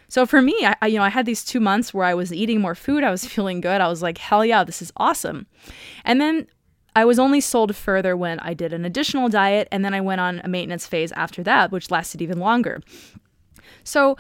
So 0.09 0.25
for 0.25 0.40
me, 0.40 0.57
I, 0.80 0.87
you 0.87 0.97
know, 0.97 1.04
I 1.04 1.11
had 1.11 1.26
these 1.26 1.45
two 1.45 1.61
months 1.61 1.92
where 1.92 2.07
I 2.07 2.14
was 2.14 2.33
eating 2.33 2.61
more 2.61 2.75
food. 2.75 3.04
I 3.04 3.11
was 3.11 3.25
feeling 3.35 3.61
good. 3.61 3.80
I 3.80 3.88
was 3.88 4.02
like, 4.02 4.18
hell 4.18 4.45
yeah, 4.45 4.64
this 4.64 4.83
is 4.83 4.92
awesome. 4.97 5.47
And 6.04 6.21
then 6.21 6.47
I 6.97 7.04
was 7.04 7.18
only 7.18 7.40
sold 7.40 7.76
further 7.76 8.16
when 8.16 8.40
I 8.40 8.54
did 8.54 8.73
an 8.73 8.85
additional 8.85 9.28
diet. 9.28 9.68
And 9.71 9.85
then 9.85 9.95
I 9.95 10.00
went 10.00 10.21
on 10.21 10.40
a 10.42 10.49
maintenance 10.49 10.87
phase 10.87 11.12
after 11.12 11.42
that, 11.45 11.71
which 11.71 11.90
lasted 11.90 12.23
even 12.23 12.38
longer. 12.38 12.80
So 13.85 14.16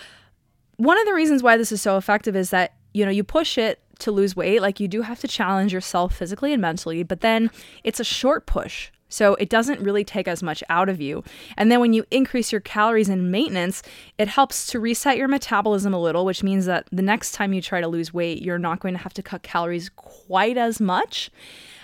one 0.76 0.98
of 0.98 1.06
the 1.06 1.14
reasons 1.14 1.42
why 1.42 1.56
this 1.56 1.72
is 1.72 1.82
so 1.82 1.96
effective 1.96 2.36
is 2.36 2.50
that, 2.50 2.74
you 2.92 3.04
know, 3.04 3.10
you 3.10 3.24
push 3.24 3.58
it 3.58 3.82
to 4.00 4.12
lose 4.12 4.36
weight, 4.36 4.62
like 4.62 4.80
you 4.80 4.88
do 4.88 5.02
have 5.02 5.20
to 5.20 5.28
challenge 5.28 5.72
yourself 5.72 6.14
physically 6.14 6.52
and 6.52 6.62
mentally, 6.62 7.02
but 7.02 7.20
then 7.20 7.50
it's 7.84 8.00
a 8.00 8.04
short 8.04 8.46
push. 8.46 8.90
So 9.08 9.34
it 9.36 9.48
doesn't 9.48 9.80
really 9.80 10.04
take 10.04 10.28
as 10.28 10.42
much 10.42 10.62
out 10.68 10.88
of 10.88 11.00
you. 11.00 11.24
And 11.56 11.72
then 11.72 11.80
when 11.80 11.92
you 11.92 12.04
increase 12.10 12.52
your 12.52 12.60
calories 12.60 13.08
in 13.08 13.30
maintenance, 13.30 13.82
it 14.18 14.28
helps 14.28 14.66
to 14.68 14.80
reset 14.80 15.16
your 15.16 15.28
metabolism 15.28 15.94
a 15.94 16.00
little, 16.00 16.24
which 16.24 16.42
means 16.42 16.66
that 16.66 16.86
the 16.92 17.02
next 17.02 17.32
time 17.32 17.54
you 17.54 17.62
try 17.62 17.80
to 17.80 17.88
lose 17.88 18.12
weight, 18.12 18.42
you're 18.42 18.58
not 18.58 18.80
going 18.80 18.94
to 18.94 19.00
have 19.00 19.14
to 19.14 19.22
cut 19.22 19.42
calories 19.42 19.88
quite 19.88 20.58
as 20.58 20.80
much. 20.80 21.30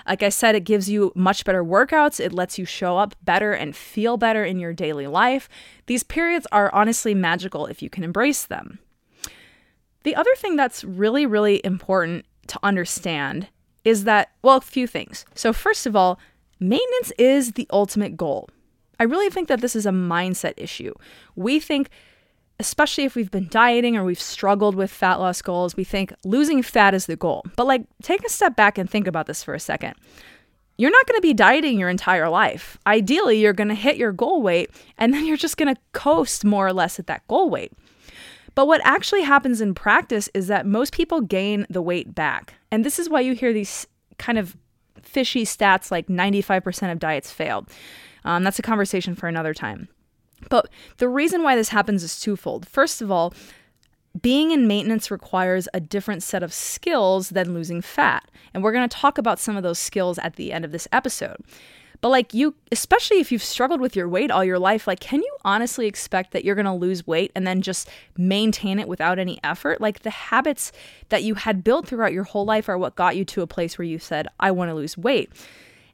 Like 0.07 0.23
I 0.23 0.29
said, 0.29 0.55
it 0.55 0.65
gives 0.65 0.91
you 0.91 1.13
much 1.15 1.47
better 1.47 1.65
workouts. 1.65 2.21
It 2.21 2.35
lets 2.35 2.59
you 2.59 2.67
show 2.67 2.99
up 2.99 3.15
better 3.23 3.53
and 3.55 3.75
feel 3.75 4.19
better 4.19 4.45
in 4.45 4.61
your 4.61 4.75
daily 4.75 5.07
life. 5.07 5.49
These 5.87 6.03
periods 6.03 6.47
are 6.53 6.73
honestly 6.75 7.15
magical 7.15 7.65
if 7.67 7.81
you 7.81 7.89
can 7.89 8.05
embrace 8.05 8.45
them. 8.45 8.81
The 10.05 10.17
other 10.17 10.35
thing 10.37 10.57
that's 10.57 10.85
really, 10.85 11.27
really 11.27 11.61
important 11.65 12.25
to 12.47 12.59
understand 12.63 13.49
is 13.85 14.05
that, 14.05 14.31
well, 14.43 14.57
a 14.57 14.63
few 14.63 14.87
things. 14.87 15.27
So, 15.35 15.53
first 15.53 15.87
of 15.87 15.97
all, 15.97 16.19
Maintenance 16.61 17.13
is 17.19 17.53
the 17.53 17.67
ultimate 17.71 18.17
goal. 18.17 18.49
I 18.99 19.05
really 19.05 19.29
think 19.29 19.49
that 19.49 19.61
this 19.61 19.75
is 19.75 19.87
a 19.87 19.91
mindset 19.91 20.55
issue. 20.57 20.95
We 21.35 21.59
think, 21.59 21.91
especially 22.61 23.05
if 23.05 23.15
we've 23.15 23.31
been 23.31 23.49
dieting 23.49 23.97
or 23.97 24.05
we've 24.05 24.21
struggled 24.21 24.75
with 24.75 24.91
fat 24.91 25.17
loss 25.17 25.43
goals, 25.43 25.77
we 25.77 25.85
think 25.85 26.15
losing 26.25 26.63
fat 26.63 26.95
is 26.95 27.07
the 27.07 27.17
goal. 27.17 27.45
But, 27.57 27.67
like, 27.67 27.83
take 28.03 28.25
a 28.25 28.31
step 28.31 28.57
back 28.57 28.79
and 28.79 28.89
think 28.89 29.07
about 29.07 29.27
this 29.27 29.43
for 29.43 29.53
a 29.53 29.61
second. 29.61 29.95
You're 30.79 30.91
not 30.91 31.07
going 31.07 31.19
to 31.19 31.23
be 31.23 31.35
dieting 31.35 31.79
your 31.79 31.89
entire 31.89 32.29
life. 32.29 32.79
Ideally, 32.87 33.41
you're 33.41 33.53
going 33.53 33.69
to 33.69 33.75
hit 33.75 33.97
your 33.97 34.13
goal 34.13 34.43
weight 34.43 34.71
and 34.99 35.13
then 35.13 35.27
you're 35.27 35.37
just 35.37 35.57
going 35.57 35.73
to 35.73 35.81
coast 35.93 36.45
more 36.45 36.67
or 36.67 36.73
less 36.73 36.99
at 36.99 37.07
that 37.07 37.27
goal 37.29 37.49
weight. 37.49 37.73
But 38.55 38.67
what 38.67 38.81
actually 38.85 39.23
happens 39.23 39.61
in 39.61 39.75
practice 39.75 40.29
is 40.35 40.47
that 40.47 40.67
most 40.67 40.93
people 40.93 41.21
gain 41.21 41.67
the 41.69 41.83
weight 41.83 42.15
back. 42.15 42.55
And 42.71 42.85
this 42.85 42.99
is 42.99 43.09
why 43.09 43.21
you 43.21 43.35
hear 43.35 43.53
these 43.53 43.87
kind 44.19 44.39
of 44.39 44.57
fishy 45.03 45.45
stats 45.45 45.91
like 45.91 46.07
95% 46.07 46.93
of 46.93 46.99
diets 46.99 47.31
fail. 47.31 47.67
Um, 48.25 48.45
that's 48.45 48.59
a 48.59 48.63
conversation 48.63 49.15
for 49.15 49.29
another 49.29 49.55
time. 49.55 49.89
But 50.51 50.69
the 50.99 51.09
reason 51.09 51.43
why 51.43 51.57
this 51.57 51.71
happens 51.71 52.03
is 52.03 52.21
twofold. 52.21 52.69
First 52.69 53.03
of 53.03 53.11
all, 53.11 53.35
being 54.21 54.53
in 54.53 54.69
maintenance 54.69 55.11
requires 55.11 55.69
a 55.75 55.81
different 55.81 56.23
set 56.23 56.43
of 56.43 56.53
skills 56.53 57.31
than 57.31 57.55
losing 57.55 57.81
fat. 57.83 58.31
And 58.53 58.63
we're 58.63 58.73
going 58.73 58.89
to 58.89 58.97
talk 58.97 59.19
about 59.19 59.41
some 59.41 59.57
of 59.57 59.63
those 59.63 59.79
skills 59.79 60.19
at 60.19 60.37
the 60.37 60.53
end 60.53 60.65
of 60.65 60.73
this 60.73 60.87
episode. 60.93 61.39
But 62.05 62.11
like 62.11 62.35
you, 62.35 62.55
especially 62.71 63.21
if 63.21 63.33
you've 63.33 63.43
struggled 63.43 63.81
with 63.81 63.97
your 63.97 64.11
weight 64.11 64.31
all 64.31 64.45
your 64.45 64.59
life, 64.59 64.87
like 64.87 65.01
can 65.01 65.23
you 65.23 65.37
honestly 65.43 65.87
expect 65.87 66.33
that 66.33 66.45
you're 66.45 66.55
going 66.55 66.67
to 66.67 66.73
lose 66.75 67.07
weight 67.07 67.33
and 67.35 67.47
then 67.47 67.63
just 67.63 67.89
maintain 68.19 68.79
it 68.79 68.89
without 68.89 69.19
any 69.19 69.41
effort? 69.43 69.81
Like 69.81 70.01
the 70.01 70.11
habits 70.11 70.71
that 71.09 71.23
you 71.23 71.35
had 71.35 71.65
built 71.65 71.89
throughout 71.89 72.13
your 72.13 72.25
whole 72.25 72.45
life 72.45 72.69
are 72.69 72.77
what 72.77 72.95
got 72.95 73.17
you 73.17 73.25
to 73.25 73.41
a 73.41 73.47
place 73.47 73.79
where 73.79 73.87
you 73.87 73.99
said, 73.99 74.29
I 74.39 74.51
want 74.51 74.69
to 74.69 74.75
lose 74.75 74.99
weight. 74.99 75.33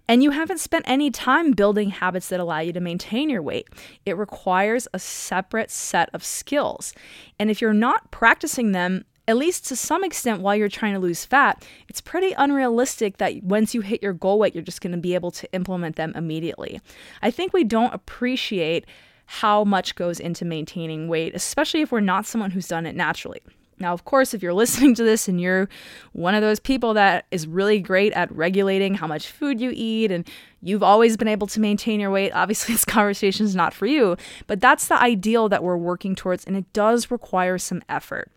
And 0.09 0.21
you 0.21 0.33
haven't 0.33 0.59
spent 0.59 0.85
any 0.89 1.13
time 1.13 1.53
building 1.53 1.91
habits 1.91 2.29
that 2.31 2.41
allow 2.41 2.59
you 2.59 2.73
to 2.73 2.81
maintain 2.81 3.31
your 3.31 3.41
weight. 3.41 3.69
It 4.05 4.17
requires 4.17 4.89
a 4.93 4.99
separate 4.99 5.71
set 5.71 6.11
of 6.13 6.25
skills. 6.25 6.93
And 7.39 7.53
if 7.53 7.61
you're 7.61 7.73
not 7.73 8.11
practicing 8.11 8.73
them, 8.73 9.05
at 9.31 9.37
least 9.37 9.65
to 9.69 9.77
some 9.77 10.03
extent 10.03 10.43
while 10.43 10.57
you're 10.57 10.69
trying 10.69 10.93
to 10.93 10.99
lose 10.99 11.25
fat, 11.25 11.65
it's 11.89 12.01
pretty 12.01 12.33
unrealistic 12.33 13.19
that 13.19 13.45
once 13.45 13.75
you 13.75 13.81
hit 13.81 14.03
your 14.03 14.13
goal 14.13 14.41
weight, 14.41 14.57
you're 14.57 14.65
just 14.65 14.81
going 14.81 14.91
to 14.91 14.99
be 14.99 15.15
able 15.15 15.31
to 15.31 15.51
implement 15.53 15.95
them 15.95 16.13
immediately. 16.17 16.81
I 17.23 17.31
think 17.31 17.53
we 17.53 17.63
don't 17.63 17.95
appreciate 17.95 18.87
how 19.27 19.63
much 19.63 19.95
goes 19.95 20.19
into 20.19 20.45
maintaining 20.45 21.07
weight, 21.07 21.33
especially 21.37 21.81
if 21.81 21.93
we're 21.93 22.01
not 22.01 22.27
someone 22.27 22.51
who's 22.51 22.67
done 22.67 22.87
it 22.87 22.97
naturally. 22.97 23.41
Now, 23.79 23.93
of 23.93 24.05
course, 24.05 24.35
if 24.35 24.43
you're 24.43 24.53
listening 24.65 24.97
to 24.97 25.05
this 25.05 25.29
and 25.29 25.41
you're 25.41 25.69
one 26.11 26.35
of 26.35 26.43
those 26.43 26.59
people 26.59 26.95
that 26.95 27.27
is 27.31 27.47
really 27.47 27.79
great 27.79 28.13
at 28.15 28.35
regulating 28.35 28.95
how 28.95 29.07
much 29.07 29.29
food 29.29 29.61
you 29.61 29.71
eat 29.73 30.11
and 30.11 30.29
you've 30.61 30.83
always 30.83 31.17
been 31.17 31.29
able 31.29 31.47
to 31.47 31.61
maintain 31.61 32.01
your 32.01 32.11
weight, 32.11 32.33
obviously 32.33 32.75
this 32.75 32.85
conversation 32.85 33.47
is 33.47 33.55
not 33.55 33.73
for 33.73 33.87
you. 33.87 34.17
But 34.49 34.61
that's 34.61 34.89
the 34.89 35.01
ideal 35.01 35.49
that 35.51 35.63
we're 35.63 35.77
working 35.77 36.17
towards, 36.17 36.45
and 36.45 36.57
it 36.57 36.73
does 36.73 37.13
require 37.13 37.59
some 37.59 37.81
effort. 37.89 38.29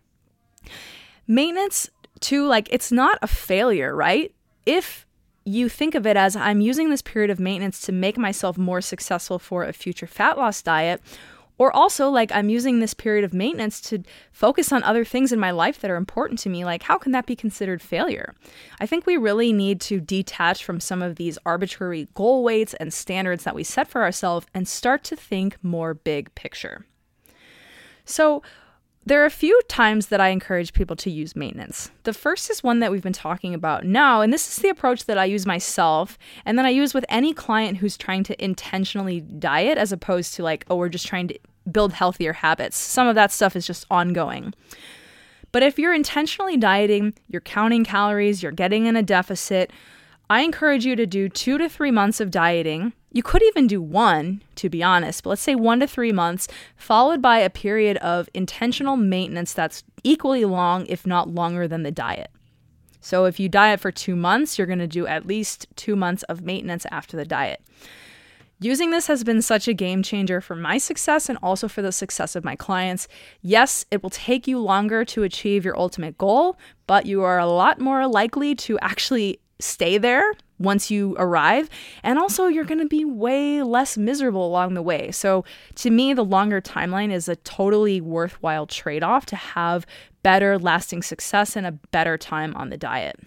Maintenance, 1.26 1.90
too, 2.20 2.46
like 2.46 2.68
it's 2.72 2.92
not 2.92 3.18
a 3.22 3.26
failure, 3.26 3.94
right? 3.94 4.34
If 4.66 5.06
you 5.44 5.68
think 5.68 5.94
of 5.94 6.06
it 6.06 6.16
as 6.16 6.36
I'm 6.36 6.60
using 6.60 6.90
this 6.90 7.02
period 7.02 7.30
of 7.30 7.38
maintenance 7.38 7.80
to 7.82 7.92
make 7.92 8.16
myself 8.16 8.56
more 8.56 8.80
successful 8.80 9.38
for 9.38 9.64
a 9.64 9.72
future 9.72 10.06
fat 10.06 10.38
loss 10.38 10.62
diet, 10.62 11.02
or 11.58 11.74
also 11.74 12.08
like 12.08 12.32
I'm 12.32 12.48
using 12.48 12.80
this 12.80 12.94
period 12.94 13.24
of 13.24 13.32
maintenance 13.32 13.80
to 13.82 14.02
focus 14.32 14.72
on 14.72 14.82
other 14.82 15.04
things 15.04 15.32
in 15.32 15.38
my 15.38 15.50
life 15.50 15.80
that 15.80 15.90
are 15.90 15.96
important 15.96 16.40
to 16.40 16.48
me, 16.48 16.64
like 16.64 16.82
how 16.82 16.98
can 16.98 17.12
that 17.12 17.26
be 17.26 17.36
considered 17.36 17.82
failure? 17.82 18.34
I 18.80 18.86
think 18.86 19.06
we 19.06 19.16
really 19.16 19.52
need 19.52 19.80
to 19.82 20.00
detach 20.00 20.64
from 20.64 20.80
some 20.80 21.02
of 21.02 21.16
these 21.16 21.38
arbitrary 21.46 22.08
goal 22.14 22.42
weights 22.42 22.74
and 22.74 22.92
standards 22.92 23.44
that 23.44 23.54
we 23.54 23.64
set 23.64 23.88
for 23.88 24.02
ourselves 24.02 24.46
and 24.54 24.66
start 24.66 25.04
to 25.04 25.16
think 25.16 25.56
more 25.62 25.94
big 25.94 26.34
picture. 26.34 26.86
So, 28.04 28.42
there 29.06 29.22
are 29.22 29.26
a 29.26 29.30
few 29.30 29.60
times 29.68 30.06
that 30.06 30.20
I 30.20 30.28
encourage 30.28 30.72
people 30.72 30.96
to 30.96 31.10
use 31.10 31.36
maintenance. 31.36 31.90
The 32.04 32.14
first 32.14 32.50
is 32.50 32.62
one 32.62 32.80
that 32.80 32.90
we've 32.90 33.02
been 33.02 33.12
talking 33.12 33.54
about 33.54 33.84
now, 33.84 34.20
and 34.22 34.32
this 34.32 34.48
is 34.48 34.62
the 34.62 34.70
approach 34.70 35.04
that 35.06 35.18
I 35.18 35.26
use 35.26 35.44
myself, 35.44 36.18
and 36.44 36.56
then 36.58 36.64
I 36.64 36.70
use 36.70 36.94
with 36.94 37.04
any 37.08 37.34
client 37.34 37.78
who's 37.78 37.96
trying 37.96 38.24
to 38.24 38.44
intentionally 38.44 39.20
diet 39.20 39.76
as 39.76 39.92
opposed 39.92 40.34
to 40.34 40.42
like, 40.42 40.64
oh, 40.70 40.76
we're 40.76 40.88
just 40.88 41.06
trying 41.06 41.28
to 41.28 41.38
build 41.70 41.92
healthier 41.92 42.32
habits. 42.32 42.76
Some 42.76 43.06
of 43.06 43.14
that 43.14 43.32
stuff 43.32 43.56
is 43.56 43.66
just 43.66 43.86
ongoing. 43.90 44.54
But 45.52 45.62
if 45.62 45.78
you're 45.78 45.94
intentionally 45.94 46.56
dieting, 46.56 47.14
you're 47.28 47.40
counting 47.40 47.84
calories, 47.84 48.42
you're 48.42 48.52
getting 48.52 48.86
in 48.86 48.96
a 48.96 49.02
deficit, 49.02 49.70
I 50.30 50.40
encourage 50.40 50.84
you 50.84 50.96
to 50.96 51.06
do 51.06 51.28
two 51.28 51.58
to 51.58 51.68
three 51.68 51.90
months 51.90 52.20
of 52.20 52.30
dieting 52.30 52.92
you 53.14 53.22
could 53.22 53.44
even 53.44 53.68
do 53.68 53.80
one, 53.80 54.42
to 54.56 54.68
be 54.68 54.82
honest, 54.82 55.22
but 55.22 55.30
let's 55.30 55.42
say 55.42 55.54
one 55.54 55.78
to 55.78 55.86
three 55.86 56.10
months, 56.10 56.48
followed 56.76 57.22
by 57.22 57.38
a 57.38 57.48
period 57.48 57.96
of 57.98 58.28
intentional 58.34 58.96
maintenance 58.96 59.52
that's 59.52 59.84
equally 60.02 60.44
long, 60.44 60.84
if 60.86 61.06
not 61.06 61.28
longer, 61.28 61.68
than 61.68 61.84
the 61.84 61.92
diet. 61.92 62.32
So 63.00 63.26
if 63.26 63.38
you 63.38 63.48
diet 63.48 63.78
for 63.78 63.92
two 63.92 64.16
months, 64.16 64.58
you're 64.58 64.66
going 64.66 64.80
to 64.80 64.88
do 64.88 65.06
at 65.06 65.26
least 65.26 65.68
two 65.76 65.94
months 65.94 66.24
of 66.24 66.42
maintenance 66.42 66.86
after 66.90 67.16
the 67.16 67.24
diet. 67.24 67.62
Using 68.58 68.90
this 68.90 69.06
has 69.06 69.22
been 69.22 69.42
such 69.42 69.68
a 69.68 69.74
game 69.74 70.02
changer 70.02 70.40
for 70.40 70.56
my 70.56 70.78
success 70.78 71.28
and 71.28 71.38
also 71.40 71.68
for 71.68 71.82
the 71.82 71.92
success 71.92 72.34
of 72.34 72.44
my 72.44 72.56
clients. 72.56 73.06
Yes, 73.42 73.84
it 73.92 74.02
will 74.02 74.10
take 74.10 74.48
you 74.48 74.58
longer 74.58 75.04
to 75.04 75.22
achieve 75.22 75.64
your 75.64 75.78
ultimate 75.78 76.18
goal, 76.18 76.58
but 76.88 77.06
you 77.06 77.22
are 77.22 77.38
a 77.38 77.46
lot 77.46 77.78
more 77.78 78.08
likely 78.08 78.56
to 78.56 78.76
actually 78.80 79.38
stay 79.60 79.98
there 79.98 80.24
once 80.58 80.90
you 80.90 81.14
arrive. 81.18 81.68
And 82.02 82.18
also, 82.18 82.46
you're 82.46 82.64
going 82.64 82.80
to 82.80 82.86
be 82.86 83.04
way 83.04 83.62
less 83.62 83.96
miserable 83.96 84.46
along 84.46 84.74
the 84.74 84.82
way. 84.82 85.10
So, 85.10 85.44
to 85.76 85.90
me, 85.90 86.14
the 86.14 86.24
longer 86.24 86.60
timeline 86.60 87.12
is 87.12 87.28
a 87.28 87.36
totally 87.36 88.00
worthwhile 88.00 88.66
trade 88.66 89.02
off 89.02 89.26
to 89.26 89.36
have 89.36 89.86
better 90.22 90.58
lasting 90.58 91.02
success 91.02 91.56
and 91.56 91.66
a 91.66 91.72
better 91.72 92.16
time 92.16 92.54
on 92.56 92.70
the 92.70 92.76
diet. 92.76 93.20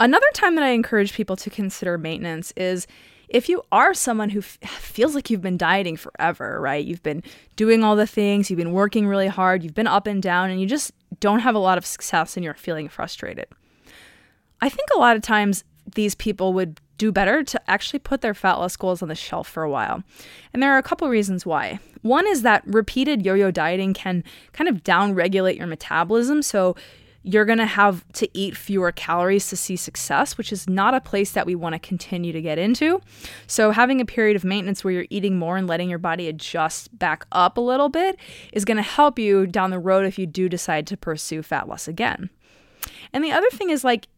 Another 0.00 0.26
time 0.34 0.54
that 0.56 0.64
I 0.64 0.70
encourage 0.70 1.14
people 1.14 1.36
to 1.36 1.50
consider 1.50 1.98
maintenance 1.98 2.52
is 2.56 2.86
if 3.28 3.48
you 3.48 3.62
are 3.72 3.94
someone 3.94 4.30
who 4.30 4.40
f- 4.40 4.58
feels 4.62 5.14
like 5.14 5.30
you've 5.30 5.40
been 5.40 5.56
dieting 5.56 5.96
forever, 5.96 6.60
right? 6.60 6.84
You've 6.84 7.02
been 7.02 7.22
doing 7.56 7.82
all 7.82 7.96
the 7.96 8.06
things, 8.06 8.50
you've 8.50 8.58
been 8.58 8.72
working 8.72 9.06
really 9.06 9.28
hard, 9.28 9.62
you've 9.62 9.74
been 9.74 9.86
up 9.86 10.06
and 10.06 10.22
down, 10.22 10.50
and 10.50 10.60
you 10.60 10.66
just 10.66 10.92
don't 11.20 11.40
have 11.40 11.54
a 11.54 11.58
lot 11.58 11.78
of 11.78 11.86
success 11.86 12.36
and 12.36 12.44
you're 12.44 12.54
feeling 12.54 12.88
frustrated. 12.88 13.46
I 14.64 14.70
think 14.70 14.88
a 14.94 14.98
lot 14.98 15.14
of 15.14 15.20
times 15.20 15.62
these 15.94 16.14
people 16.14 16.54
would 16.54 16.80
do 16.96 17.12
better 17.12 17.44
to 17.44 17.70
actually 17.70 17.98
put 17.98 18.22
their 18.22 18.32
fat 18.32 18.54
loss 18.54 18.76
goals 18.76 19.02
on 19.02 19.08
the 19.08 19.14
shelf 19.14 19.46
for 19.46 19.62
a 19.62 19.68
while. 19.68 20.02
And 20.54 20.62
there 20.62 20.72
are 20.72 20.78
a 20.78 20.82
couple 20.82 21.06
reasons 21.10 21.44
why. 21.44 21.80
One 22.00 22.26
is 22.26 22.40
that 22.42 22.62
repeated 22.66 23.26
yo 23.26 23.34
yo 23.34 23.50
dieting 23.50 23.92
can 23.92 24.24
kind 24.54 24.70
of 24.70 24.82
down 24.82 25.12
regulate 25.12 25.58
your 25.58 25.66
metabolism. 25.66 26.40
So 26.40 26.76
you're 27.22 27.44
going 27.44 27.58
to 27.58 27.66
have 27.66 28.10
to 28.14 28.26
eat 28.32 28.56
fewer 28.56 28.90
calories 28.90 29.50
to 29.50 29.56
see 29.56 29.76
success, 29.76 30.38
which 30.38 30.50
is 30.50 30.66
not 30.66 30.94
a 30.94 31.00
place 31.00 31.32
that 31.32 31.44
we 31.44 31.54
want 31.54 31.74
to 31.74 31.78
continue 31.78 32.32
to 32.32 32.40
get 32.40 32.58
into. 32.58 33.02
So, 33.46 33.70
having 33.70 34.00
a 34.00 34.06
period 34.06 34.36
of 34.36 34.44
maintenance 34.44 34.82
where 34.82 34.92
you're 34.92 35.06
eating 35.08 35.38
more 35.38 35.56
and 35.56 35.66
letting 35.66 35.88
your 35.90 35.98
body 35.98 36.28
adjust 36.28 36.98
back 36.98 37.26
up 37.32 37.58
a 37.58 37.62
little 37.62 37.88
bit 37.90 38.18
is 38.52 38.66
going 38.66 38.76
to 38.76 38.82
help 38.82 39.18
you 39.18 39.46
down 39.46 39.70
the 39.70 39.78
road 39.78 40.04
if 40.04 40.18
you 40.18 40.26
do 40.26 40.50
decide 40.50 40.86
to 40.86 40.98
pursue 40.98 41.42
fat 41.42 41.66
loss 41.66 41.88
again. 41.88 42.28
And 43.14 43.24
the 43.24 43.32
other 43.32 43.48
thing 43.50 43.70
is 43.70 43.84
like 43.84 44.08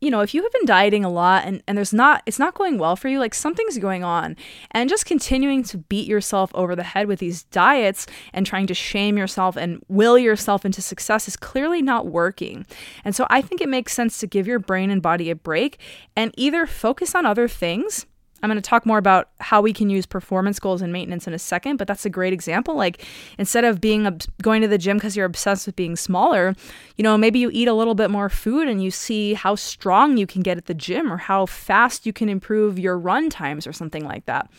you 0.00 0.10
know, 0.10 0.20
if 0.20 0.34
you 0.34 0.42
have 0.42 0.52
been 0.52 0.66
dieting 0.66 1.04
a 1.04 1.10
lot 1.10 1.44
and, 1.46 1.62
and 1.66 1.76
there's 1.76 1.92
not, 1.92 2.22
it's 2.26 2.38
not 2.38 2.54
going 2.54 2.78
well 2.78 2.96
for 2.96 3.08
you, 3.08 3.18
like 3.18 3.34
something's 3.34 3.78
going 3.78 4.04
on. 4.04 4.36
And 4.72 4.90
just 4.90 5.06
continuing 5.06 5.62
to 5.64 5.78
beat 5.78 6.06
yourself 6.06 6.50
over 6.54 6.76
the 6.76 6.82
head 6.82 7.06
with 7.06 7.18
these 7.18 7.44
diets 7.44 8.06
and 8.32 8.44
trying 8.44 8.66
to 8.66 8.74
shame 8.74 9.16
yourself 9.16 9.56
and 9.56 9.82
will 9.88 10.18
yourself 10.18 10.64
into 10.64 10.82
success 10.82 11.28
is 11.28 11.36
clearly 11.36 11.80
not 11.80 12.06
working. 12.06 12.66
And 13.04 13.16
so 13.16 13.26
I 13.30 13.40
think 13.40 13.60
it 13.60 13.68
makes 13.68 13.94
sense 13.94 14.18
to 14.20 14.26
give 14.26 14.46
your 14.46 14.58
brain 14.58 14.90
and 14.90 15.00
body 15.00 15.30
a 15.30 15.34
break 15.34 15.78
and 16.14 16.32
either 16.36 16.66
focus 16.66 17.14
on 17.14 17.24
other 17.24 17.48
things 17.48 18.06
I'm 18.42 18.50
going 18.50 18.60
to 18.60 18.68
talk 18.68 18.84
more 18.84 18.98
about 18.98 19.30
how 19.40 19.60
we 19.60 19.72
can 19.72 19.88
use 19.88 20.04
performance 20.04 20.58
goals 20.58 20.82
and 20.82 20.92
maintenance 20.92 21.26
in 21.26 21.32
a 21.32 21.38
second, 21.38 21.78
but 21.78 21.88
that's 21.88 22.04
a 22.04 22.10
great 22.10 22.32
example. 22.32 22.74
Like 22.74 23.04
instead 23.38 23.64
of 23.64 23.80
being 23.80 24.20
going 24.42 24.62
to 24.62 24.68
the 24.68 24.78
gym 24.78 24.98
because 24.98 25.16
you're 25.16 25.26
obsessed 25.26 25.66
with 25.66 25.76
being 25.76 25.96
smaller, 25.96 26.54
you 26.96 27.02
know, 27.02 27.16
maybe 27.16 27.38
you 27.38 27.50
eat 27.52 27.68
a 27.68 27.74
little 27.74 27.94
bit 27.94 28.10
more 28.10 28.28
food 28.28 28.68
and 28.68 28.82
you 28.82 28.90
see 28.90 29.34
how 29.34 29.54
strong 29.54 30.16
you 30.16 30.26
can 30.26 30.42
get 30.42 30.58
at 30.58 30.66
the 30.66 30.74
gym 30.74 31.12
or 31.12 31.16
how 31.16 31.46
fast 31.46 32.04
you 32.04 32.12
can 32.12 32.28
improve 32.28 32.78
your 32.78 32.98
run 32.98 33.30
times 33.30 33.66
or 33.66 33.72
something 33.72 34.04
like 34.04 34.26
that. 34.26 34.50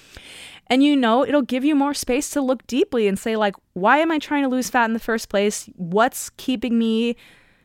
And 0.67 0.83
you 0.83 0.95
know, 0.95 1.25
it'll 1.25 1.41
give 1.41 1.63
you 1.63 1.75
more 1.75 1.93
space 1.93 2.29
to 2.31 2.41
look 2.41 2.65
deeply 2.67 3.07
and 3.07 3.17
say 3.17 3.35
like, 3.35 3.55
why 3.73 3.99
am 3.99 4.11
I 4.11 4.19
trying 4.19 4.43
to 4.43 4.49
lose 4.49 4.69
fat 4.69 4.85
in 4.85 4.93
the 4.93 4.99
first 4.99 5.29
place? 5.29 5.69
What's 5.75 6.29
keeping 6.31 6.77
me 6.77 7.15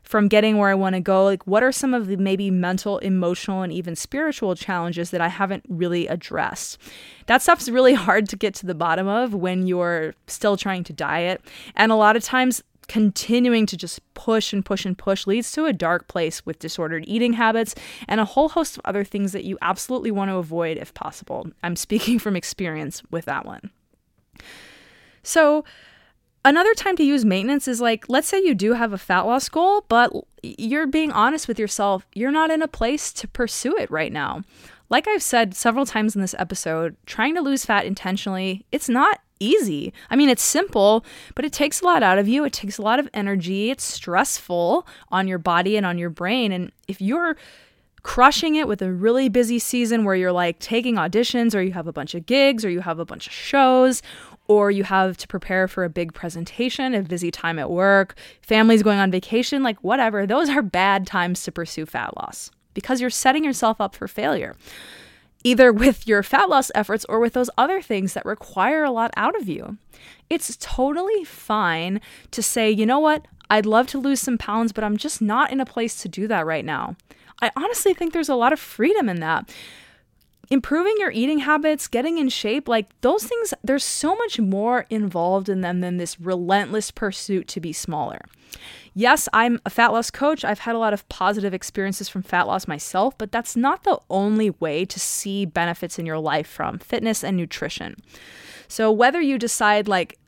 from 0.03 0.29
getting 0.29 0.59
where 0.59 0.69
I 0.69 0.75
want 0.75 0.95
to 0.95 1.01
go? 1.01 1.25
Like, 1.25 1.47
what 1.47 1.63
are 1.63 1.73
some 1.73 1.95
of 1.95 2.07
the 2.07 2.17
maybe 2.17 2.51
mental, 2.51 2.99
emotional, 2.99 3.63
and 3.63 3.73
even 3.73 3.97
spiritual 3.97 4.55
challenges 4.55 5.11
that 5.11 5.21
I 5.21 5.29
haven't 5.29 5.65
really 5.69 6.07
addressed? 6.07 6.79
That 7.27 7.43
stuff's 7.43 7.69
really 7.69 7.95
hard 8.09 8.29
to 8.31 8.37
get 8.37 8.55
to 8.57 8.67
the 8.67 8.75
bottom 8.75 9.09
of 9.09 9.35
when 9.35 9.67
you're 9.67 10.15
still 10.27 10.57
trying 10.57 10.85
to 10.85 10.93
diet. 10.93 11.41
And 11.77 11.93
a 11.93 11.97
lot 11.97 12.17
of 12.17 12.23
times, 12.23 12.63
continuing 12.89 13.65
to 13.65 13.77
just 13.77 14.01
push 14.15 14.53
and 14.53 14.65
push 14.65 14.85
and 14.85 14.99
push 14.99 15.27
leads 15.27 15.51
to 15.53 15.65
a 15.65 15.73
dark 15.73 16.09
place 16.09 16.45
with 16.45 16.59
disordered 16.59 17.05
eating 17.07 17.35
habits 17.35 17.75
and 18.09 18.21
a 18.21 18.25
whole 18.25 18.51
host 18.51 18.77
of 18.77 18.83
other 18.85 19.05
things 19.05 19.33
that 19.33 19.45
you 19.45 19.57
absolutely 19.63 20.11
want 20.11 20.31
to 20.31 20.37
avoid 20.37 20.77
if 20.77 20.93
possible. 20.93 21.47
I'm 21.63 21.77
speaking 21.77 22.19
from 22.21 22.37
experience 22.37 23.03
with 23.11 23.25
that 23.27 23.47
one. 23.47 23.71
So, 25.23 25.65
Another 26.45 26.75
time 26.75 26.97
to 26.97 27.05
use 27.05 27.25
maintenance 27.25 27.69
is 27.69 27.81
like, 27.81 28.09
let's 28.09 28.27
say 28.27 28.43
you 28.43 28.55
do 28.55 28.73
have 28.73 28.93
a 28.93 28.99
fat 28.99 29.21
loss 29.21 29.49
goal, 29.49 29.85
but 29.89 30.13
you're 30.43 30.89
being 30.89 31.13
honest 31.13 31.47
with 31.47 31.59
yourself. 31.59 32.05
You're 32.15 32.33
not 32.33 32.51
in 32.51 32.63
a 32.63 32.69
place 32.69 33.13
to 33.13 33.29
pursue 33.29 33.77
it 33.77 33.91
right 33.91 34.13
now. 34.13 34.43
Like 34.91 35.07
I've 35.07 35.23
said 35.23 35.55
several 35.55 35.87
times 35.87 36.17
in 36.17 36.21
this 36.21 36.35
episode, 36.39 36.97
trying 37.07 37.35
to 37.37 37.41
lose 37.41 37.65
fat 37.65 37.87
intentionally, 37.87 38.67
it's 38.73 38.89
not 38.89 39.21
easy. 39.39 39.93
I 40.11 40.17
mean, 40.17 40.29
it's 40.29 40.43
simple, 40.43 41.05
but 41.35 41.45
it 41.45 41.53
takes 41.53 41.81
a 41.81 41.85
lot 41.85 42.03
out 42.03 42.19
of 42.19 42.29
you. 42.29 42.45
It 42.45 42.53
takes 42.53 42.77
a 42.77 42.83
lot 42.83 42.99
of 42.99 43.09
energy. 43.15 43.71
It's 43.71 43.85
stressful 43.85 44.87
on 45.11 45.29
your 45.29 45.39
body 45.39 45.77
and 45.77 45.87
on 45.87 45.97
your 45.97 46.11
brain. 46.11 46.53
And 46.53 46.73
if 46.89 47.01
you're 47.01 47.37
crushing 48.03 48.57
it 48.57 48.67
with 48.67 48.83
a 48.83 48.93
really 48.93 49.29
busy 49.29 49.59
season 49.59 50.05
where 50.05 50.15
you're 50.15 50.33
like 50.33 50.59
taking 50.59 50.97
auditions 50.97 51.55
or 51.55 51.63
you 51.63 51.73
have 51.73 51.87
a 51.87 51.93
bunch 51.93 52.15
of 52.15 52.27
gigs 52.27 52.65
or 52.65 52.71
you 52.71 52.81
have 52.81 52.99
a 52.99 53.05
bunch 53.05 53.27
of 53.27 53.33
shows 53.33 54.03
or 54.49 54.71
you 54.71 54.85
have 54.85 55.17
to 55.17 55.29
prepare 55.29 55.69
for 55.69 55.85
a 55.85 55.89
big 55.89 56.13
presentation, 56.13 56.95
a 56.95 57.03
busy 57.03 57.31
time 57.31 57.59
at 57.59 57.71
work, 57.71 58.17
families 58.41 58.83
going 58.83 58.99
on 58.99 59.11
vacation, 59.11 59.63
like 59.63 59.83
whatever, 59.85 60.27
those 60.27 60.49
are 60.49 60.63
bad 60.63 61.07
times 61.07 61.43
to 61.45 61.53
pursue 61.53 61.87
fat 61.87 62.17
loss 62.17 62.51
because 62.75 63.01
you're 63.01 63.11
setting 63.11 63.45
yourself 63.45 63.81
up 63.81 63.95
for 63.95 64.09
failure, 64.09 64.57
either 65.45 65.73
with 65.73 66.07
your 66.07 66.23
fat 66.23 66.49
loss 66.49 66.71
efforts 66.75 67.07
or 67.09 67.21
with 67.21 67.35
those 67.35 67.51
other 67.57 67.81
things 67.81 68.15
that 68.15 68.27
require 68.27 68.83
a 68.83 68.91
lot 68.91 69.13
out 69.17 69.37
of 69.37 69.49
you. 69.49 69.79
It's 70.29 70.57
totally 70.59 71.25
fine 71.25 72.01
to 72.33 72.43
say, 72.43 72.71
you 72.71 72.85
know 72.85 72.99
what, 72.99 73.27
I'd 73.49 73.67
love 73.67 73.87
to 73.89 73.99
lose 73.99 74.21
some 74.21 74.39
pounds, 74.39 74.73
but 74.73 74.83
I'm 74.83 74.97
just 74.97 75.23
not 75.23 75.53
in 75.53 75.61
a 75.61 75.67
place 75.67 76.03
to 76.03 76.09
do 76.09 76.27
that 76.27 76.47
right 76.47 76.65
now. 76.65 76.97
I 77.43 77.51
honestly 77.57 77.93
think 77.93 78.13
there's 78.13 78.31
a 78.31 78.35
lot 78.35 78.53
of 78.53 78.61
freedom 78.61 79.09
in 79.09 79.21
that 79.21 79.51
improving 80.53 80.95
your 80.99 81.11
eating 81.11 81.39
habits, 81.39 81.89
getting 81.89 82.19
in 82.19 82.29
shape, 82.29 82.69
like 82.69 82.89
those 83.01 83.25
things, 83.25 83.55
there's 83.65 83.83
so 83.83 84.15
much 84.15 84.39
more 84.39 84.85
involved 84.91 85.49
in 85.49 85.63
them 85.63 85.81
than 85.81 85.97
this 85.97 86.21
relentless 86.21 86.91
pursuit 86.91 87.49
to 87.49 87.59
be 87.59 87.73
smaller. 87.73 88.21
Yes, 88.93 89.31
I'm 89.33 89.59
a 89.65 89.71
fat 89.71 89.95
loss 89.95 90.11
coach. 90.11 90.45
I've 90.45 90.59
had 90.59 90.75
a 90.75 90.79
lot 90.79 90.93
of 90.93 91.09
positive 91.09 91.55
experiences 91.55 92.11
from 92.11 92.23
fat 92.23 92.47
loss 92.47 92.69
myself, 92.69 93.17
but 93.17 93.33
that's 93.33 93.57
not 93.57 93.85
the 93.85 93.99
only 94.11 94.51
way 94.51 94.85
to 94.85 95.01
see 95.01 95.47
benefits 95.47 95.99
in 95.99 96.05
your 96.05 96.19
life 96.19 96.47
from 96.47 96.79
fitness 96.79 97.25
and 97.25 97.35
nutrition. 97.35 97.97
So, 98.69 98.93
whether 98.93 99.23
you 99.23 99.39
decide, 99.39 99.89
like, 99.89 100.19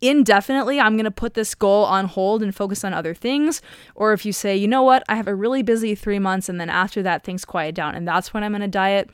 indefinitely, 0.00 0.80
I'm 0.80 0.94
going 0.94 1.04
to 1.04 1.10
put 1.10 1.34
this 1.34 1.54
goal 1.54 1.84
on 1.84 2.06
hold 2.06 2.42
and 2.42 2.54
focus 2.54 2.84
on 2.84 2.94
other 2.94 3.14
things. 3.14 3.62
Or 3.94 4.12
if 4.12 4.24
you 4.24 4.32
say, 4.32 4.56
you 4.56 4.68
know 4.68 4.82
what, 4.82 5.02
I 5.08 5.16
have 5.16 5.28
a 5.28 5.34
really 5.34 5.62
busy 5.62 5.94
three 5.94 6.18
months 6.18 6.48
and 6.48 6.60
then 6.60 6.70
after 6.70 7.02
that, 7.02 7.24
things 7.24 7.44
quiet 7.44 7.74
down 7.74 7.94
and 7.94 8.06
that's 8.06 8.32
when 8.32 8.44
I'm 8.44 8.52
going 8.52 8.62
to 8.62 8.68
diet 8.68 9.10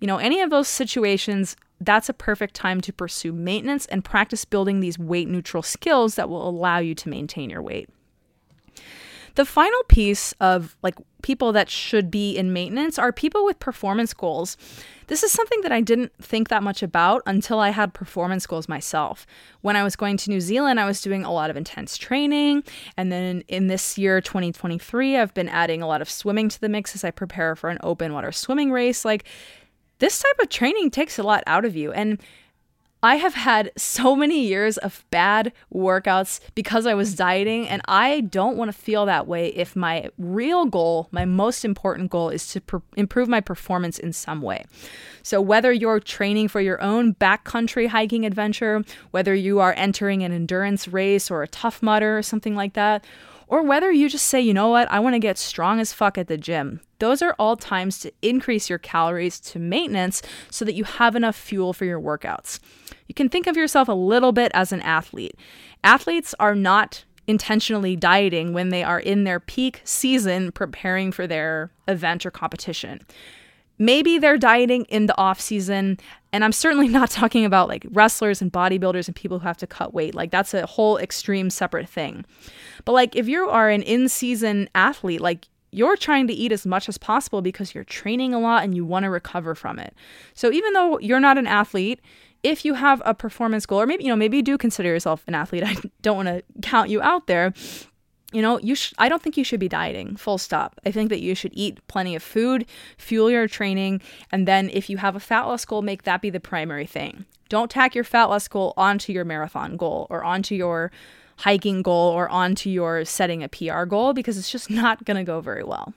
you 0.00 0.06
know, 0.06 0.18
any 0.18 0.40
of 0.40 0.50
those 0.50 0.68
situations, 0.68 1.56
that's 1.80 2.08
a 2.08 2.14
perfect 2.14 2.54
time 2.54 2.80
to 2.82 2.92
pursue 2.92 3.32
maintenance 3.32 3.86
and 3.86 4.04
practice 4.04 4.44
building 4.44 4.80
these 4.80 4.98
weight 4.98 5.28
neutral 5.28 5.62
skills 5.62 6.14
that 6.16 6.28
will 6.28 6.48
allow 6.48 6.78
you 6.78 6.94
to 6.94 7.08
maintain 7.08 7.50
your 7.50 7.62
weight. 7.62 7.88
The 9.36 9.44
final 9.44 9.82
piece 9.88 10.32
of 10.40 10.76
like 10.82 10.96
people 11.22 11.52
that 11.52 11.70
should 11.70 12.10
be 12.10 12.36
in 12.36 12.52
maintenance 12.52 12.98
are 12.98 13.12
people 13.12 13.44
with 13.44 13.58
performance 13.58 14.12
goals. 14.14 14.56
This 15.08 15.22
is 15.22 15.30
something 15.30 15.60
that 15.60 15.72
I 15.72 15.80
didn't 15.80 16.12
think 16.20 16.48
that 16.48 16.62
much 16.62 16.82
about 16.82 17.22
until 17.26 17.60
I 17.60 17.70
had 17.70 17.94
performance 17.94 18.46
goals 18.46 18.68
myself. 18.68 19.26
When 19.60 19.76
I 19.76 19.84
was 19.84 19.94
going 19.94 20.16
to 20.18 20.30
New 20.30 20.40
Zealand, 20.40 20.80
I 20.80 20.86
was 20.86 21.00
doing 21.00 21.24
a 21.24 21.32
lot 21.32 21.50
of 21.50 21.56
intense 21.56 21.96
training. 21.96 22.64
And 22.96 23.12
then 23.12 23.42
in 23.46 23.66
this 23.66 23.98
year, 23.98 24.20
2023, 24.20 25.16
I've 25.16 25.34
been 25.34 25.48
adding 25.48 25.82
a 25.82 25.86
lot 25.86 26.02
of 26.02 26.10
swimming 26.10 26.48
to 26.48 26.60
the 26.60 26.68
mix 26.68 26.94
as 26.94 27.04
I 27.04 27.10
prepare 27.10 27.54
for 27.54 27.70
an 27.70 27.78
open 27.82 28.12
water 28.12 28.32
swimming 28.32 28.72
race. 28.72 29.04
Like, 29.04 29.24
this 29.98 30.18
type 30.18 30.38
of 30.42 30.48
training 30.48 30.90
takes 30.90 31.18
a 31.18 31.22
lot 31.22 31.42
out 31.46 31.64
of 31.64 31.76
you. 31.76 31.92
And 31.92 32.20
I 33.02 33.16
have 33.16 33.34
had 33.34 33.72
so 33.76 34.16
many 34.16 34.46
years 34.46 34.78
of 34.78 35.04
bad 35.10 35.52
workouts 35.72 36.40
because 36.54 36.86
I 36.86 36.94
was 36.94 37.14
dieting, 37.14 37.68
and 37.68 37.82
I 37.86 38.22
don't 38.22 38.56
want 38.56 38.70
to 38.70 38.76
feel 38.76 39.06
that 39.06 39.26
way 39.26 39.48
if 39.48 39.76
my 39.76 40.08
real 40.18 40.64
goal, 40.64 41.08
my 41.10 41.24
most 41.24 41.64
important 41.64 42.10
goal, 42.10 42.30
is 42.30 42.48
to 42.48 42.60
pr- 42.60 42.78
improve 42.96 43.28
my 43.28 43.40
performance 43.40 43.98
in 43.98 44.12
some 44.12 44.40
way. 44.40 44.64
So, 45.22 45.40
whether 45.40 45.72
you're 45.72 46.00
training 46.00 46.48
for 46.48 46.60
your 46.60 46.80
own 46.82 47.14
backcountry 47.14 47.88
hiking 47.88 48.24
adventure, 48.24 48.82
whether 49.10 49.34
you 49.34 49.60
are 49.60 49.74
entering 49.76 50.22
an 50.22 50.32
endurance 50.32 50.88
race 50.88 51.30
or 51.30 51.42
a 51.42 51.48
tough 51.48 51.82
mudder 51.82 52.16
or 52.16 52.22
something 52.22 52.54
like 52.54 52.72
that, 52.72 53.04
or 53.46 53.62
whether 53.62 53.92
you 53.92 54.08
just 54.08 54.26
say, 54.26 54.40
you 54.40 54.54
know 54.54 54.68
what, 54.68 54.90
I 54.90 55.00
want 55.00 55.14
to 55.14 55.20
get 55.20 55.38
strong 55.38 55.80
as 55.80 55.92
fuck 55.92 56.18
at 56.18 56.28
the 56.28 56.38
gym. 56.38 56.80
Those 56.98 57.22
are 57.22 57.34
all 57.38 57.56
times 57.56 57.98
to 58.00 58.12
increase 58.22 58.68
your 58.70 58.78
calories 58.78 59.40
to 59.40 59.58
maintenance 59.58 60.22
so 60.50 60.64
that 60.64 60.74
you 60.74 60.84
have 60.84 61.16
enough 61.16 61.36
fuel 61.36 61.72
for 61.72 61.84
your 61.84 62.00
workouts. 62.00 62.58
You 63.06 63.14
can 63.14 63.28
think 63.28 63.46
of 63.46 63.56
yourself 63.56 63.88
a 63.88 63.92
little 63.92 64.32
bit 64.32 64.50
as 64.54 64.72
an 64.72 64.80
athlete. 64.82 65.36
Athletes 65.84 66.34
are 66.40 66.54
not 66.54 67.04
intentionally 67.26 67.96
dieting 67.96 68.52
when 68.52 68.68
they 68.68 68.82
are 68.82 69.00
in 69.00 69.24
their 69.24 69.40
peak 69.40 69.80
season 69.84 70.52
preparing 70.52 71.12
for 71.12 71.26
their 71.26 71.70
event 71.88 72.24
or 72.24 72.30
competition. 72.30 73.04
Maybe 73.78 74.18
they're 74.18 74.38
dieting 74.38 74.84
in 74.84 75.06
the 75.06 75.18
off 75.18 75.40
season, 75.40 75.98
and 76.32 76.44
I'm 76.44 76.52
certainly 76.52 76.88
not 77.00 77.10
talking 77.10 77.44
about 77.44 77.68
like 77.68 77.86
wrestlers 77.90 78.40
and 78.40 78.52
bodybuilders 78.52 79.06
and 79.06 79.14
people 79.14 79.38
who 79.38 79.46
have 79.46 79.58
to 79.58 79.66
cut 79.66 79.92
weight. 79.92 80.14
Like 80.14 80.30
that's 80.30 80.54
a 80.54 80.66
whole 80.66 80.98
extreme 80.98 81.50
separate 81.50 81.88
thing. 81.88 82.24
But 82.84 82.92
like 82.92 83.16
if 83.16 83.28
you 83.28 83.48
are 83.48 83.68
an 83.68 83.82
in-season 83.82 84.70
athlete, 84.74 85.20
like 85.20 85.48
you're 85.70 85.96
trying 85.96 86.26
to 86.28 86.32
eat 86.32 86.52
as 86.52 86.66
much 86.66 86.88
as 86.88 86.98
possible 86.98 87.42
because 87.42 87.74
you're 87.74 87.84
training 87.84 88.32
a 88.32 88.38
lot 88.38 88.64
and 88.64 88.74
you 88.74 88.84
want 88.84 89.04
to 89.04 89.10
recover 89.10 89.54
from 89.54 89.78
it. 89.78 89.94
So 90.34 90.52
even 90.52 90.72
though 90.72 90.98
you're 90.98 91.20
not 91.20 91.38
an 91.38 91.46
athlete, 91.46 92.00
if 92.42 92.64
you 92.64 92.74
have 92.74 93.02
a 93.04 93.14
performance 93.14 93.66
goal 93.66 93.80
or 93.80 93.86
maybe 93.86 94.04
you 94.04 94.10
know 94.10 94.16
maybe 94.16 94.36
you 94.36 94.42
do 94.42 94.56
consider 94.56 94.88
yourself 94.88 95.24
an 95.26 95.34
athlete, 95.34 95.64
I 95.64 95.76
don't 96.02 96.16
want 96.16 96.28
to 96.28 96.42
count 96.62 96.90
you 96.90 97.02
out 97.02 97.26
there 97.26 97.52
you 98.32 98.42
know, 98.42 98.58
you 98.58 98.74
sh- 98.74 98.92
I 98.98 99.08
don't 99.08 99.22
think 99.22 99.36
you 99.36 99.44
should 99.44 99.60
be 99.60 99.68
dieting, 99.68 100.16
full 100.16 100.38
stop. 100.38 100.78
I 100.84 100.90
think 100.90 101.10
that 101.10 101.20
you 101.20 101.34
should 101.34 101.52
eat 101.54 101.78
plenty 101.86 102.14
of 102.16 102.22
food, 102.22 102.66
fuel 102.98 103.30
your 103.30 103.46
training, 103.46 104.02
and 104.32 104.48
then 104.48 104.68
if 104.72 104.90
you 104.90 104.96
have 104.98 105.14
a 105.14 105.20
fat 105.20 105.44
loss 105.44 105.64
goal, 105.64 105.80
make 105.80 106.02
that 106.02 106.20
be 106.20 106.30
the 106.30 106.40
primary 106.40 106.86
thing. 106.86 107.24
Don't 107.48 107.70
tack 107.70 107.94
your 107.94 108.04
fat 108.04 108.24
loss 108.24 108.48
goal 108.48 108.74
onto 108.76 109.12
your 109.12 109.24
marathon 109.24 109.76
goal 109.76 110.06
or 110.10 110.24
onto 110.24 110.54
your 110.54 110.90
hiking 111.36 111.82
goal 111.82 112.12
or 112.12 112.28
onto 112.28 112.70
your 112.70 113.04
setting 113.04 113.42
a 113.42 113.48
PR 113.48 113.84
goal 113.84 114.12
because 114.12 114.38
it's 114.38 114.50
just 114.50 114.70
not 114.70 115.04
going 115.04 115.16
to 115.16 115.24
go 115.24 115.40
very 115.40 115.64
well. 115.64 115.94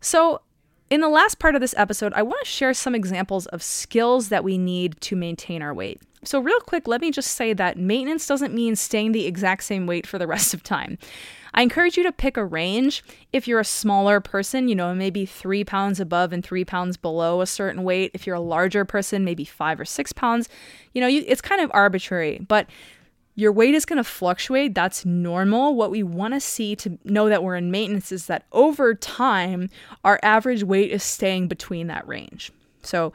So, 0.00 0.42
in 0.90 1.00
the 1.00 1.08
last 1.08 1.38
part 1.38 1.54
of 1.54 1.62
this 1.62 1.74
episode, 1.78 2.12
I 2.14 2.22
want 2.22 2.44
to 2.44 2.50
share 2.50 2.74
some 2.74 2.94
examples 2.94 3.46
of 3.46 3.62
skills 3.62 4.28
that 4.28 4.44
we 4.44 4.58
need 4.58 5.00
to 5.00 5.16
maintain 5.16 5.62
our 5.62 5.72
weight. 5.72 6.00
So, 6.24 6.38
real 6.40 6.60
quick, 6.60 6.86
let 6.86 7.00
me 7.00 7.10
just 7.10 7.32
say 7.32 7.52
that 7.54 7.78
maintenance 7.78 8.26
doesn't 8.26 8.54
mean 8.54 8.76
staying 8.76 9.12
the 9.12 9.26
exact 9.26 9.64
same 9.64 9.86
weight 9.86 10.06
for 10.06 10.18
the 10.18 10.26
rest 10.34 10.52
of 10.52 10.62
time. 10.62 10.98
I 11.54 11.62
encourage 11.62 11.96
you 11.96 12.02
to 12.02 12.12
pick 12.12 12.36
a 12.36 12.44
range. 12.44 13.04
If 13.32 13.46
you're 13.46 13.60
a 13.60 13.64
smaller 13.64 14.20
person, 14.20 14.68
you 14.68 14.74
know, 14.74 14.92
maybe 14.92 15.24
three 15.24 15.62
pounds 15.64 16.00
above 16.00 16.32
and 16.32 16.44
three 16.44 16.64
pounds 16.64 16.96
below 16.96 17.40
a 17.40 17.46
certain 17.46 17.84
weight. 17.84 18.10
If 18.12 18.26
you're 18.26 18.34
a 18.34 18.40
larger 18.40 18.84
person, 18.84 19.24
maybe 19.24 19.44
five 19.44 19.78
or 19.78 19.84
six 19.84 20.12
pounds. 20.12 20.48
You 20.92 21.00
know, 21.00 21.06
you, 21.06 21.24
it's 21.26 21.40
kind 21.40 21.60
of 21.60 21.70
arbitrary, 21.72 22.44
but 22.48 22.66
your 23.34 23.52
weight 23.52 23.74
is 23.74 23.84
going 23.84 23.96
to 23.96 24.04
fluctuate. 24.04 24.74
That's 24.74 25.04
normal. 25.04 25.74
What 25.74 25.90
we 25.90 26.02
want 26.02 26.34
to 26.34 26.40
see 26.40 26.76
to 26.76 26.98
know 27.04 27.28
that 27.28 27.42
we're 27.42 27.56
in 27.56 27.70
maintenance 27.70 28.12
is 28.12 28.26
that 28.26 28.46
over 28.52 28.94
time, 28.94 29.70
our 30.04 30.20
average 30.22 30.62
weight 30.62 30.90
is 30.90 31.02
staying 31.02 31.48
between 31.48 31.88
that 31.88 32.06
range. 32.06 32.52
So, 32.82 33.12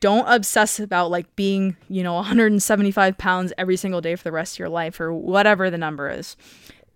don't 0.00 0.28
obsess 0.28 0.78
about 0.78 1.10
like 1.10 1.34
being, 1.34 1.76
you 1.88 2.04
know, 2.04 2.14
175 2.16 3.18
pounds 3.18 3.52
every 3.58 3.76
single 3.76 4.00
day 4.00 4.14
for 4.14 4.24
the 4.24 4.32
rest 4.32 4.54
of 4.54 4.58
your 4.60 4.68
life 4.68 5.00
or 5.00 5.12
whatever 5.12 5.70
the 5.70 5.78
number 5.78 6.08
is. 6.08 6.36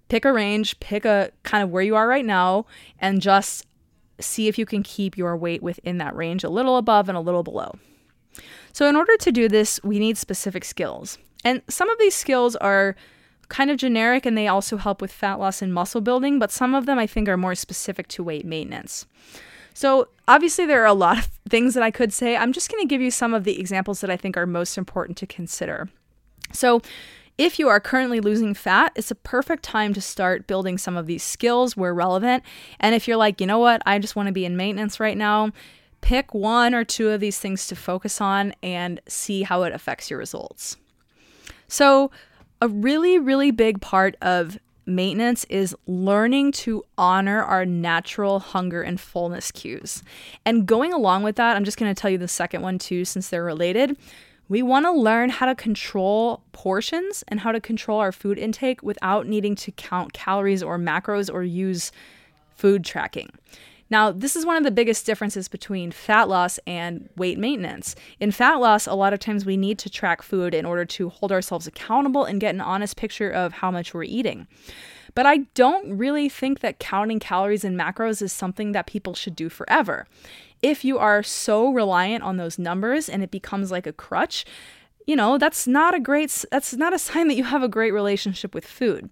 Pick 0.09 0.25
a 0.25 0.33
range, 0.33 0.79
pick 0.79 1.05
a 1.05 1.31
kind 1.43 1.65
of 1.65 1.71
where 1.71 1.83
you 1.83 1.97
are 1.97 2.07
right 2.07 2.25
now, 2.25 2.67
and 3.01 3.21
just 3.21 3.67
see 4.21 4.47
if 4.47 4.59
you 4.59 4.67
can 4.67 4.83
keep 4.83 5.17
your 5.17 5.37
weight 5.37 5.63
within 5.63 5.99
that 5.99 6.15
range, 6.15 6.45
a 6.45 6.51
little 6.51 6.77
above 6.77 7.09
and 7.09 7.19
a 7.19 7.21
little 7.21 7.43
below. 7.43 7.75
So, 8.73 8.89
in 8.89 8.95
order 8.95 9.17
to 9.17 9.33
do 9.33 9.49
this, 9.49 9.81
we 9.83 9.99
need 9.99 10.17
specific 10.17 10.65
skills. 10.65 11.19
And 11.45 11.63
some 11.69 11.91
of 11.91 11.99
these 11.99 12.15
skills 12.15 12.57
are 12.57 12.97
kind 13.49 13.71
of 13.71 13.77
generic 13.77 14.25
and 14.25 14.37
they 14.37 14.49
also 14.49 14.77
help 14.77 15.03
with 15.03 15.13
fat 15.13 15.35
loss 15.35 15.61
and 15.61 15.75
muscle 15.75 16.01
building, 16.01 16.39
but 16.39 16.51
some 16.51 16.75
of 16.75 16.87
them 16.87 16.99
I 16.99 17.07
think 17.07 17.29
are 17.29 17.37
more 17.37 17.55
specific 17.55 18.09
to 18.09 18.25
weight 18.25 18.47
maintenance. 18.47 19.07
So, 19.75 20.09
obviously, 20.29 20.67
there 20.67 20.83
are 20.83 20.87
a 20.87 20.95
lot 20.95 21.19
of 21.19 21.25
things 21.49 21.75
that 21.75 21.83
I 21.83 21.91
could 21.91 22.13
say. 22.13 22.37
I'm 22.37 22.53
just 22.53 22.71
going 22.71 22.83
to 22.83 22.89
give 22.89 23.01
you 23.01 23.11
some 23.11 23.35
of 23.35 23.45
the 23.45 23.59
examples 23.59 24.01
that 24.01 24.11
I 24.11 24.17
think 24.17 24.37
are 24.37 24.47
most 24.47 24.77
important 24.77 25.17
to 25.19 25.27
consider. 25.27 25.89
So, 26.53 26.83
if 27.39 27.59
you 27.59 27.69
are 27.69 27.81
currently 27.81 28.21
losing 28.21 28.53
fat, 28.53 28.93
it's 28.95 29.11
a 29.11 29.15
perfect 29.15 29.63
time 29.63 29.95
to 29.95 30.01
start 30.03 30.47
building 30.47 30.77
some 30.77 30.97
of 30.97 31.07
these 31.07 31.23
skills 31.23 31.77
where 31.77 31.95
relevant. 31.95 32.43
And 32.79 32.95
if 32.95 33.09
you're 33.09 33.17
like, 33.17 33.41
you 33.41 33.47
know 33.47 33.59
what, 33.59 33.83
I 33.87 33.99
just 33.99 34.15
want 34.15 34.27
to 34.27 34.33
be 34.33 34.45
in 34.45 34.57
maintenance 34.57 35.01
right 35.01 35.17
now, 35.17 35.51
pick 36.03 36.35
one 36.35 36.75
or 36.75 36.85
two 36.85 37.09
of 37.09 37.21
these 37.21 37.39
things 37.39 37.67
to 37.69 37.77
focus 37.77 38.21
on 38.21 38.55
and 38.63 39.01
see 39.09 39.43
how 39.43 39.63
it 39.63 39.73
affects 39.73 40.11
your 40.11 40.19
results. 40.19 40.77
So, 41.73 42.11
a 42.61 42.69
really, 42.69 43.19
really 43.19 43.51
big 43.51 43.81
part 43.81 44.15
of 44.21 44.59
maintenance 44.85 45.45
is 45.45 45.75
learning 45.87 46.53
to 46.53 46.85
honor 46.99 47.43
our 47.43 47.65
natural 47.65 48.41
hunger 48.41 48.83
and 48.83 49.01
fullness 49.01 49.51
cues. 49.51 50.03
And 50.45 50.67
going 50.67 50.93
along 50.93 51.23
with 51.23 51.37
that, 51.37 51.57
I'm 51.57 51.65
just 51.65 51.79
going 51.79 51.93
to 51.93 51.99
tell 51.99 52.11
you 52.11 52.19
the 52.19 52.29
second 52.29 52.61
one 52.61 52.79
too, 52.79 53.07
since 53.07 53.31
they're 53.31 53.43
related. 53.43 53.97
We 54.51 54.61
want 54.61 54.85
to 54.85 54.93
learn 54.93 55.31
how 55.31 55.47
to 55.47 55.55
control 55.55 56.43
portions 56.53 57.25
and 57.29 57.41
how 57.41 57.53
to 57.53 57.61
control 57.61 58.01
our 58.01 58.13
food 58.13 58.39
intake 58.39 58.83
without 58.83 59.27
needing 59.27 59.55
to 59.55 59.73
count 59.73 60.13
calories 60.13 60.63
or 60.63 60.79
macros 60.79 61.33
or 61.33 61.43
use 61.43 61.91
food 62.55 62.85
tracking. 62.85 63.31
Now, 63.93 64.11
this 64.11 64.37
is 64.37 64.47
one 64.47 64.57
of 64.57 64.65
the 64.65 64.71
biggest 64.71 65.05
differences 65.05 65.49
between 65.49 65.91
fat 65.91 66.27
loss 66.27 66.59
and 66.67 67.11
weight 67.15 67.39
maintenance. 67.39 67.95
In 68.21 68.31
fat 68.31 68.55
loss, 68.55 68.87
a 68.87 68.95
lot 68.95 69.13
of 69.13 69.19
times 69.19 69.45
we 69.45 69.59
need 69.59 69.79
to 69.81 69.91
track 69.91 70.23
food 70.23 70.55
in 70.55 70.65
order 70.65 70.87
to 70.87 71.11
hold 71.11 71.31
ourselves 71.31 71.67
accountable 71.67 72.25
and 72.25 72.41
get 72.41 72.55
an 72.55 72.63
honest 72.63 72.97
picture 72.97 73.29
of 73.29 73.53
how 73.53 73.71
much 73.71 73.93
we're 73.93 74.05
eating. 74.05 74.47
But 75.15 75.27
I 75.27 75.41
don't 75.55 75.99
really 75.99 76.31
think 76.31 76.61
that 76.61 76.79
counting 76.79 77.19
calories 77.19 77.65
and 77.65 77.79
macros 77.79 78.23
is 78.23 78.33
something 78.33 78.73
that 78.73 78.87
people 78.87 79.13
should 79.13 79.37
do 79.37 79.51
forever. 79.51 80.07
If 80.63 80.87
you 80.87 80.97
are 80.97 81.23
so 81.23 81.71
reliant 81.71 82.25
on 82.25 82.39
those 82.39 82.59
numbers 82.59 83.11
and 83.11 83.23
it 83.23 83.31
becomes 83.31 83.71
like 83.71 83.87
a 83.87 83.93
crutch, 83.93 84.47
you 85.07 85.17
know, 85.17 85.37
that's 85.37 85.67
not 85.67 85.95
a 85.95 86.01
great 86.01 86.47
that's 86.51 86.73
not 86.73 86.95
a 86.95 86.99
sign 87.11 87.29
that 87.29 87.37
you 87.37 87.45
have 87.45 87.63
a 87.63 87.69
great 87.69 87.93
relationship 87.93 88.55
with 88.55 88.65
food. 88.65 89.11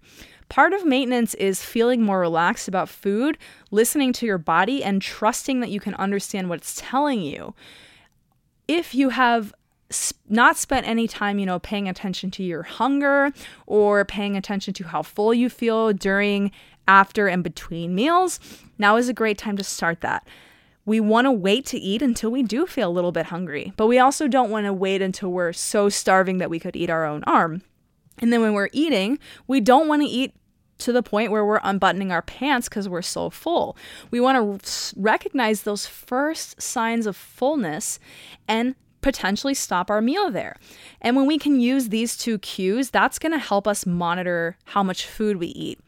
Part 0.51 0.73
of 0.73 0.85
maintenance 0.85 1.33
is 1.35 1.63
feeling 1.63 2.01
more 2.01 2.19
relaxed 2.19 2.67
about 2.67 2.89
food, 2.89 3.37
listening 3.71 4.11
to 4.11 4.25
your 4.25 4.37
body, 4.37 4.83
and 4.83 5.01
trusting 5.01 5.61
that 5.61 5.69
you 5.69 5.79
can 5.79 5.93
understand 5.95 6.49
what 6.49 6.57
it's 6.59 6.75
telling 6.75 7.21
you. 7.21 7.55
If 8.67 8.93
you 8.93 9.11
have 9.11 9.53
not 10.27 10.57
spent 10.57 10.85
any 10.85 11.07
time, 11.07 11.39
you 11.39 11.45
know, 11.45 11.59
paying 11.59 11.87
attention 11.87 12.31
to 12.31 12.43
your 12.43 12.63
hunger 12.63 13.31
or 13.65 14.03
paying 14.03 14.35
attention 14.35 14.73
to 14.73 14.83
how 14.83 15.03
full 15.03 15.33
you 15.33 15.47
feel 15.49 15.93
during, 15.93 16.51
after, 16.85 17.29
and 17.29 17.45
between 17.45 17.95
meals, 17.95 18.37
now 18.77 18.97
is 18.97 19.07
a 19.07 19.13
great 19.13 19.37
time 19.37 19.55
to 19.55 19.63
start 19.63 20.01
that. 20.01 20.27
We 20.83 20.99
want 20.99 21.27
to 21.27 21.31
wait 21.31 21.65
to 21.67 21.77
eat 21.77 22.01
until 22.01 22.29
we 22.29 22.43
do 22.43 22.65
feel 22.65 22.89
a 22.89 22.91
little 22.91 23.13
bit 23.13 23.27
hungry, 23.27 23.71
but 23.77 23.87
we 23.87 23.99
also 23.99 24.27
don't 24.27 24.51
want 24.51 24.65
to 24.65 24.73
wait 24.73 25.01
until 25.01 25.31
we're 25.31 25.53
so 25.53 25.87
starving 25.87 26.39
that 26.39 26.49
we 26.49 26.59
could 26.59 26.75
eat 26.75 26.89
our 26.89 27.05
own 27.05 27.23
arm. 27.23 27.61
And 28.19 28.33
then 28.33 28.41
when 28.41 28.53
we're 28.53 28.69
eating, 28.73 29.17
we 29.47 29.61
don't 29.61 29.87
want 29.87 30.01
to 30.01 30.07
eat 30.07 30.35
to 30.81 30.91
the 30.91 31.03
point 31.03 31.31
where 31.31 31.45
we're 31.45 31.59
unbuttoning 31.63 32.11
our 32.11 32.21
pants 32.21 32.69
because 32.69 32.89
we're 32.89 33.01
so 33.01 33.29
full. 33.29 33.77
We 34.11 34.19
want 34.19 34.63
to 34.63 34.93
recognize 34.97 35.63
those 35.63 35.85
first 35.85 36.61
signs 36.61 37.05
of 37.05 37.15
fullness 37.15 37.99
and 38.47 38.75
potentially 39.01 39.53
stop 39.53 39.89
our 39.89 40.01
meal 40.01 40.29
there. 40.31 40.55
And 41.01 41.15
when 41.15 41.25
we 41.25 41.37
can 41.37 41.59
use 41.59 41.89
these 41.89 42.15
two 42.15 42.37
cues, 42.39 42.89
that's 42.89 43.19
going 43.19 43.31
to 43.31 43.39
help 43.39 43.67
us 43.67 43.85
monitor 43.85 44.57
how 44.65 44.83
much 44.83 45.05
food 45.05 45.37
we 45.37 45.47
eat. 45.47 45.79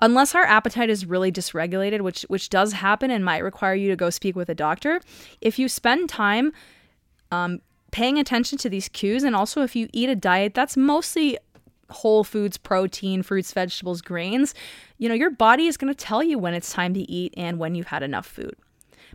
Unless 0.00 0.34
our 0.34 0.42
appetite 0.42 0.90
is 0.90 1.06
really 1.06 1.30
dysregulated, 1.30 2.00
which 2.00 2.22
which 2.22 2.48
does 2.48 2.72
happen 2.72 3.10
and 3.12 3.24
might 3.24 3.44
require 3.44 3.74
you 3.74 3.88
to 3.88 3.96
go 3.96 4.10
speak 4.10 4.34
with 4.34 4.48
a 4.48 4.54
doctor, 4.54 5.00
if 5.40 5.60
you 5.60 5.68
spend 5.68 6.08
time 6.08 6.52
um, 7.30 7.60
paying 7.92 8.18
attention 8.18 8.58
to 8.58 8.68
these 8.68 8.88
cues, 8.88 9.22
and 9.22 9.36
also 9.36 9.62
if 9.62 9.76
you 9.76 9.88
eat 9.92 10.08
a 10.08 10.16
diet 10.16 10.54
that's 10.54 10.76
mostly 10.76 11.38
whole 11.92 12.24
foods, 12.24 12.58
protein, 12.58 13.22
fruits, 13.22 13.52
vegetables, 13.52 14.02
grains, 14.02 14.54
you 14.98 15.08
know, 15.08 15.14
your 15.14 15.30
body 15.30 15.66
is 15.66 15.76
going 15.76 15.92
to 15.92 16.04
tell 16.04 16.22
you 16.22 16.38
when 16.38 16.54
it's 16.54 16.72
time 16.72 16.94
to 16.94 17.00
eat 17.10 17.34
and 17.36 17.58
when 17.58 17.74
you've 17.74 17.88
had 17.88 18.02
enough 18.02 18.26
food. 18.26 18.56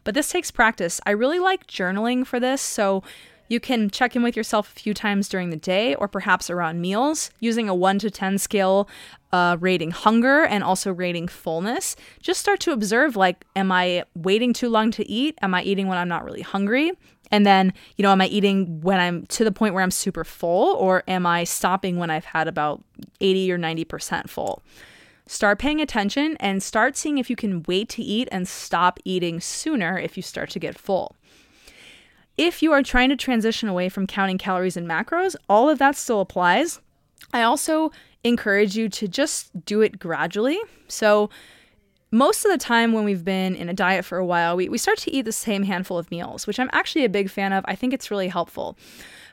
But 0.04 0.14
this 0.14 0.30
takes 0.30 0.52
practice. 0.52 1.02
I 1.06 1.12
really 1.12 1.40
like 1.40 1.68
journaling 1.68 2.26
for 2.26 2.40
this. 2.40 2.62
So 2.62 3.04
you 3.50 3.60
can 3.60 3.90
check 3.90 4.16
in 4.16 4.24
with 4.24 4.36
yourself 4.36 4.70
a 4.70 4.80
few 4.80 4.94
times 4.94 5.30
during 5.30 5.50
the 5.50 5.58
day 5.58 5.96
or 5.96 6.08
perhaps 6.08 6.50
around 6.50 6.82
meals 6.82 7.32
using 7.40 7.70
a 7.70 7.76
1 7.76 8.00
to 8.00 8.12
10 8.12 8.38
scale 8.38 8.90
uh, 9.32 9.58
rating 9.60 9.92
hunger 9.92 10.44
and 10.44 10.64
also 10.64 10.92
rating 10.92 11.28
fullness. 11.28 11.96
Just 12.22 12.40
start 12.40 12.60
to 12.62 12.72
observe 12.72 13.16
like, 13.16 13.46
am 13.56 13.72
I 13.72 14.04
waiting 14.16 14.54
too 14.54 14.70
long 14.70 14.92
to 14.92 15.10
eat? 15.10 15.38
Am 15.42 15.54
I 15.54 15.64
eating 15.64 15.88
when 15.88 15.98
I'm 15.98 16.08
not 16.08 16.24
really 16.24 16.42
hungry? 16.42 16.92
And 17.32 17.46
then, 17.46 17.74
you 17.96 18.04
know, 18.04 18.12
am 18.12 18.22
I 18.22 18.28
eating 18.28 18.82
when 18.82 19.00
I'm 19.00 19.26
to 19.28 19.44
the 19.44 19.52
point 19.52 19.74
where 19.74 19.84
I'm 19.84 19.92
super 19.92 20.24
full 20.24 20.76
or 20.76 21.04
am 21.08 21.26
I 21.26 21.44
stopping 21.44 21.98
when 21.98 22.10
I've 22.10 22.26
had 22.26 22.48
about 22.48 22.84
80 23.20 23.52
or 23.52 23.58
90% 23.58 24.30
full? 24.30 24.62
Start 25.26 25.60
paying 25.60 25.82
attention 25.82 26.38
and 26.40 26.64
start 26.64 26.96
seeing 26.96 27.18
if 27.18 27.30
you 27.30 27.36
can 27.36 27.64
wait 27.68 27.90
to 27.90 28.02
eat 28.02 28.30
and 28.32 28.48
stop 28.48 29.00
eating 29.04 29.42
sooner 29.42 29.98
if 29.98 30.16
you 30.16 30.24
start 30.24 30.50
to 30.52 30.60
get 30.60 30.78
full. 30.78 31.16
If 32.38 32.62
you 32.62 32.72
are 32.72 32.84
trying 32.84 33.10
to 33.10 33.16
transition 33.16 33.68
away 33.68 33.90
from 33.90 34.08
counting 34.08 34.38
calories 34.38 34.78
and 34.78 34.88
macros, 34.88 35.36
all 35.50 35.70
of 35.70 35.80
that 35.80 35.96
still 35.96 36.22
applies. 36.22 36.80
I 37.34 37.42
also 37.42 37.92
encourage 38.24 38.78
you 38.78 38.88
to 38.90 39.08
just 39.08 39.66
do 39.66 39.82
it 39.82 40.00
gradually. 40.00 40.60
So, 40.88 41.30
most 42.12 42.46
of 42.46 42.52
the 42.52 42.58
time 42.58 42.94
when 42.94 43.04
we've 43.04 43.26
been 43.26 43.56
in 43.56 43.70
a 43.70 43.74
diet 43.74 44.06
for 44.06 44.18
a 44.18 44.26
while, 44.26 44.56
we, 44.56 44.70
we 44.70 44.78
start 44.78 44.98
to 45.00 45.12
eat 45.12 45.24
the 45.24 45.32
same 45.32 45.64
handful 45.64 45.98
of 45.98 46.10
meals, 46.10 46.48
which 46.48 46.60
I'm 46.60 46.70
actually 46.72 47.06
a 47.06 47.10
big 47.10 47.30
fan 47.30 47.54
of. 47.54 47.66
I 47.68 47.76
think 47.76 47.94
it's 47.94 48.10
really 48.10 48.30
helpful. 48.30 48.78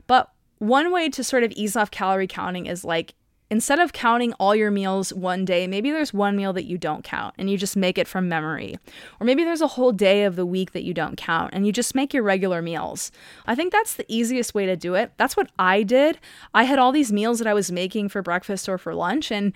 But 0.06 0.30
one 0.58 0.92
way 0.92 1.08
to 1.10 1.22
sort 1.22 1.44
of 1.44 1.52
ease 1.52 1.76
off 1.76 1.90
calorie 1.90 2.26
counting 2.26 2.66
is 2.66 2.84
like 2.84 3.14
instead 3.50 3.78
of 3.78 3.92
counting 3.92 4.32
all 4.34 4.56
your 4.56 4.70
meals 4.70 5.12
one 5.12 5.44
day, 5.44 5.66
maybe 5.66 5.90
there's 5.90 6.12
one 6.12 6.36
meal 6.36 6.52
that 6.52 6.64
you 6.64 6.78
don't 6.78 7.04
count 7.04 7.34
and 7.38 7.48
you 7.48 7.56
just 7.56 7.76
make 7.76 7.98
it 7.98 8.08
from 8.08 8.28
memory. 8.28 8.76
Or 9.20 9.26
maybe 9.26 9.44
there's 9.44 9.60
a 9.60 9.68
whole 9.68 9.92
day 9.92 10.24
of 10.24 10.34
the 10.34 10.46
week 10.46 10.72
that 10.72 10.82
you 10.82 10.94
don't 10.94 11.16
count 11.16 11.50
and 11.52 11.66
you 11.66 11.72
just 11.72 11.94
make 11.94 12.12
your 12.12 12.22
regular 12.22 12.62
meals. 12.62 13.12
I 13.46 13.54
think 13.54 13.72
that's 13.72 13.94
the 13.94 14.06
easiest 14.08 14.54
way 14.54 14.66
to 14.66 14.76
do 14.76 14.94
it. 14.94 15.12
That's 15.18 15.36
what 15.36 15.50
I 15.58 15.82
did. 15.82 16.18
I 16.52 16.64
had 16.64 16.78
all 16.78 16.90
these 16.90 17.12
meals 17.12 17.38
that 17.38 17.46
I 17.46 17.54
was 17.54 17.70
making 17.70 18.08
for 18.08 18.22
breakfast 18.22 18.68
or 18.68 18.78
for 18.78 18.94
lunch 18.94 19.30
and 19.30 19.52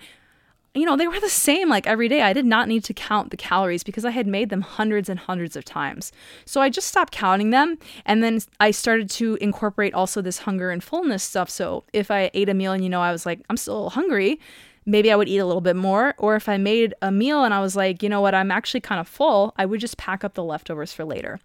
you 0.75 0.85
know, 0.85 0.95
they 0.95 1.07
were 1.07 1.19
the 1.19 1.29
same 1.29 1.67
like 1.67 1.87
every 1.87 2.07
day. 2.07 2.21
I 2.21 2.33
did 2.33 2.45
not 2.45 2.67
need 2.67 2.83
to 2.85 2.93
count 2.93 3.31
the 3.31 3.37
calories 3.37 3.83
because 3.83 4.05
I 4.05 4.11
had 4.11 4.27
made 4.27 4.49
them 4.49 4.61
hundreds 4.61 5.09
and 5.09 5.19
hundreds 5.19 5.55
of 5.55 5.65
times. 5.65 6.11
So 6.45 6.61
I 6.61 6.69
just 6.69 6.87
stopped 6.87 7.11
counting 7.11 7.49
them. 7.49 7.77
And 8.05 8.23
then 8.23 8.39
I 8.59 8.71
started 8.71 9.09
to 9.11 9.37
incorporate 9.41 9.93
also 9.93 10.21
this 10.21 10.39
hunger 10.39 10.69
and 10.69 10.83
fullness 10.83 11.23
stuff. 11.23 11.49
So 11.49 11.85
if 11.91 12.11
I 12.11 12.29
ate 12.33 12.49
a 12.49 12.53
meal 12.53 12.71
and, 12.71 12.83
you 12.83 12.89
know, 12.89 13.01
I 13.01 13.11
was 13.11 13.25
like, 13.25 13.41
I'm 13.49 13.57
still 13.57 13.89
hungry, 13.89 14.39
maybe 14.85 15.11
I 15.11 15.15
would 15.15 15.27
eat 15.27 15.39
a 15.39 15.45
little 15.45 15.61
bit 15.61 15.75
more. 15.75 16.13
Or 16.19 16.35
if 16.35 16.47
I 16.47 16.57
made 16.57 16.93
a 17.01 17.11
meal 17.11 17.43
and 17.43 17.53
I 17.53 17.61
was 17.61 17.75
like, 17.75 18.03
you 18.03 18.09
know 18.09 18.21
what, 18.21 18.35
I'm 18.35 18.51
actually 18.51 18.81
kind 18.81 19.01
of 19.01 19.07
full, 19.07 19.53
I 19.57 19.65
would 19.65 19.79
just 19.79 19.97
pack 19.97 20.23
up 20.23 20.35
the 20.35 20.43
leftovers 20.43 20.93
for 20.93 21.03
later. 21.03 21.39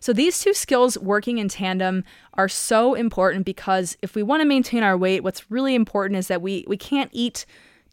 So 0.00 0.12
these 0.12 0.40
two 0.40 0.54
skills 0.54 0.98
working 0.98 1.38
in 1.38 1.48
tandem 1.48 2.04
are 2.34 2.48
so 2.48 2.94
important 2.94 3.44
because 3.44 3.96
if 4.02 4.14
we 4.14 4.22
want 4.22 4.40
to 4.42 4.48
maintain 4.48 4.82
our 4.82 4.96
weight, 4.96 5.22
what's 5.22 5.50
really 5.50 5.74
important 5.74 6.18
is 6.18 6.28
that 6.28 6.42
we 6.42 6.64
we 6.68 6.76
can't 6.76 7.10
eat 7.12 7.46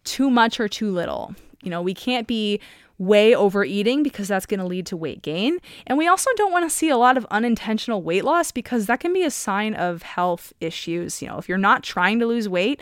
too 0.03 0.29
much 0.29 0.59
or 0.59 0.67
too 0.67 0.91
little. 0.91 1.35
You 1.61 1.69
know, 1.69 1.81
we 1.81 1.93
can't 1.93 2.27
be 2.27 2.59
way 2.97 3.35
overeating 3.35 4.03
because 4.03 4.27
that's 4.27 4.45
going 4.45 4.59
to 4.59 4.65
lead 4.65 4.85
to 4.87 4.97
weight 4.97 5.21
gain. 5.21 5.59
And 5.87 5.97
we 5.97 6.07
also 6.07 6.29
don't 6.35 6.51
want 6.51 6.69
to 6.69 6.75
see 6.75 6.89
a 6.89 6.97
lot 6.97 7.17
of 7.17 7.25
unintentional 7.31 8.01
weight 8.01 8.23
loss 8.23 8.51
because 8.51 8.85
that 8.85 8.99
can 8.99 9.13
be 9.13 9.23
a 9.23 9.31
sign 9.31 9.73
of 9.73 10.03
health 10.03 10.53
issues. 10.59 11.21
You 11.21 11.27
know, 11.27 11.37
if 11.37 11.49
you're 11.49 11.57
not 11.57 11.83
trying 11.83 12.19
to 12.19 12.25
lose 12.25 12.47
weight 12.47 12.81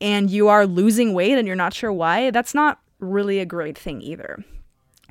and 0.00 0.30
you 0.30 0.48
are 0.48 0.66
losing 0.66 1.14
weight 1.14 1.38
and 1.38 1.46
you're 1.46 1.56
not 1.56 1.74
sure 1.74 1.92
why, 1.92 2.30
that's 2.30 2.54
not 2.54 2.80
really 3.00 3.38
a 3.38 3.46
great 3.46 3.78
thing 3.78 4.00
either. 4.00 4.44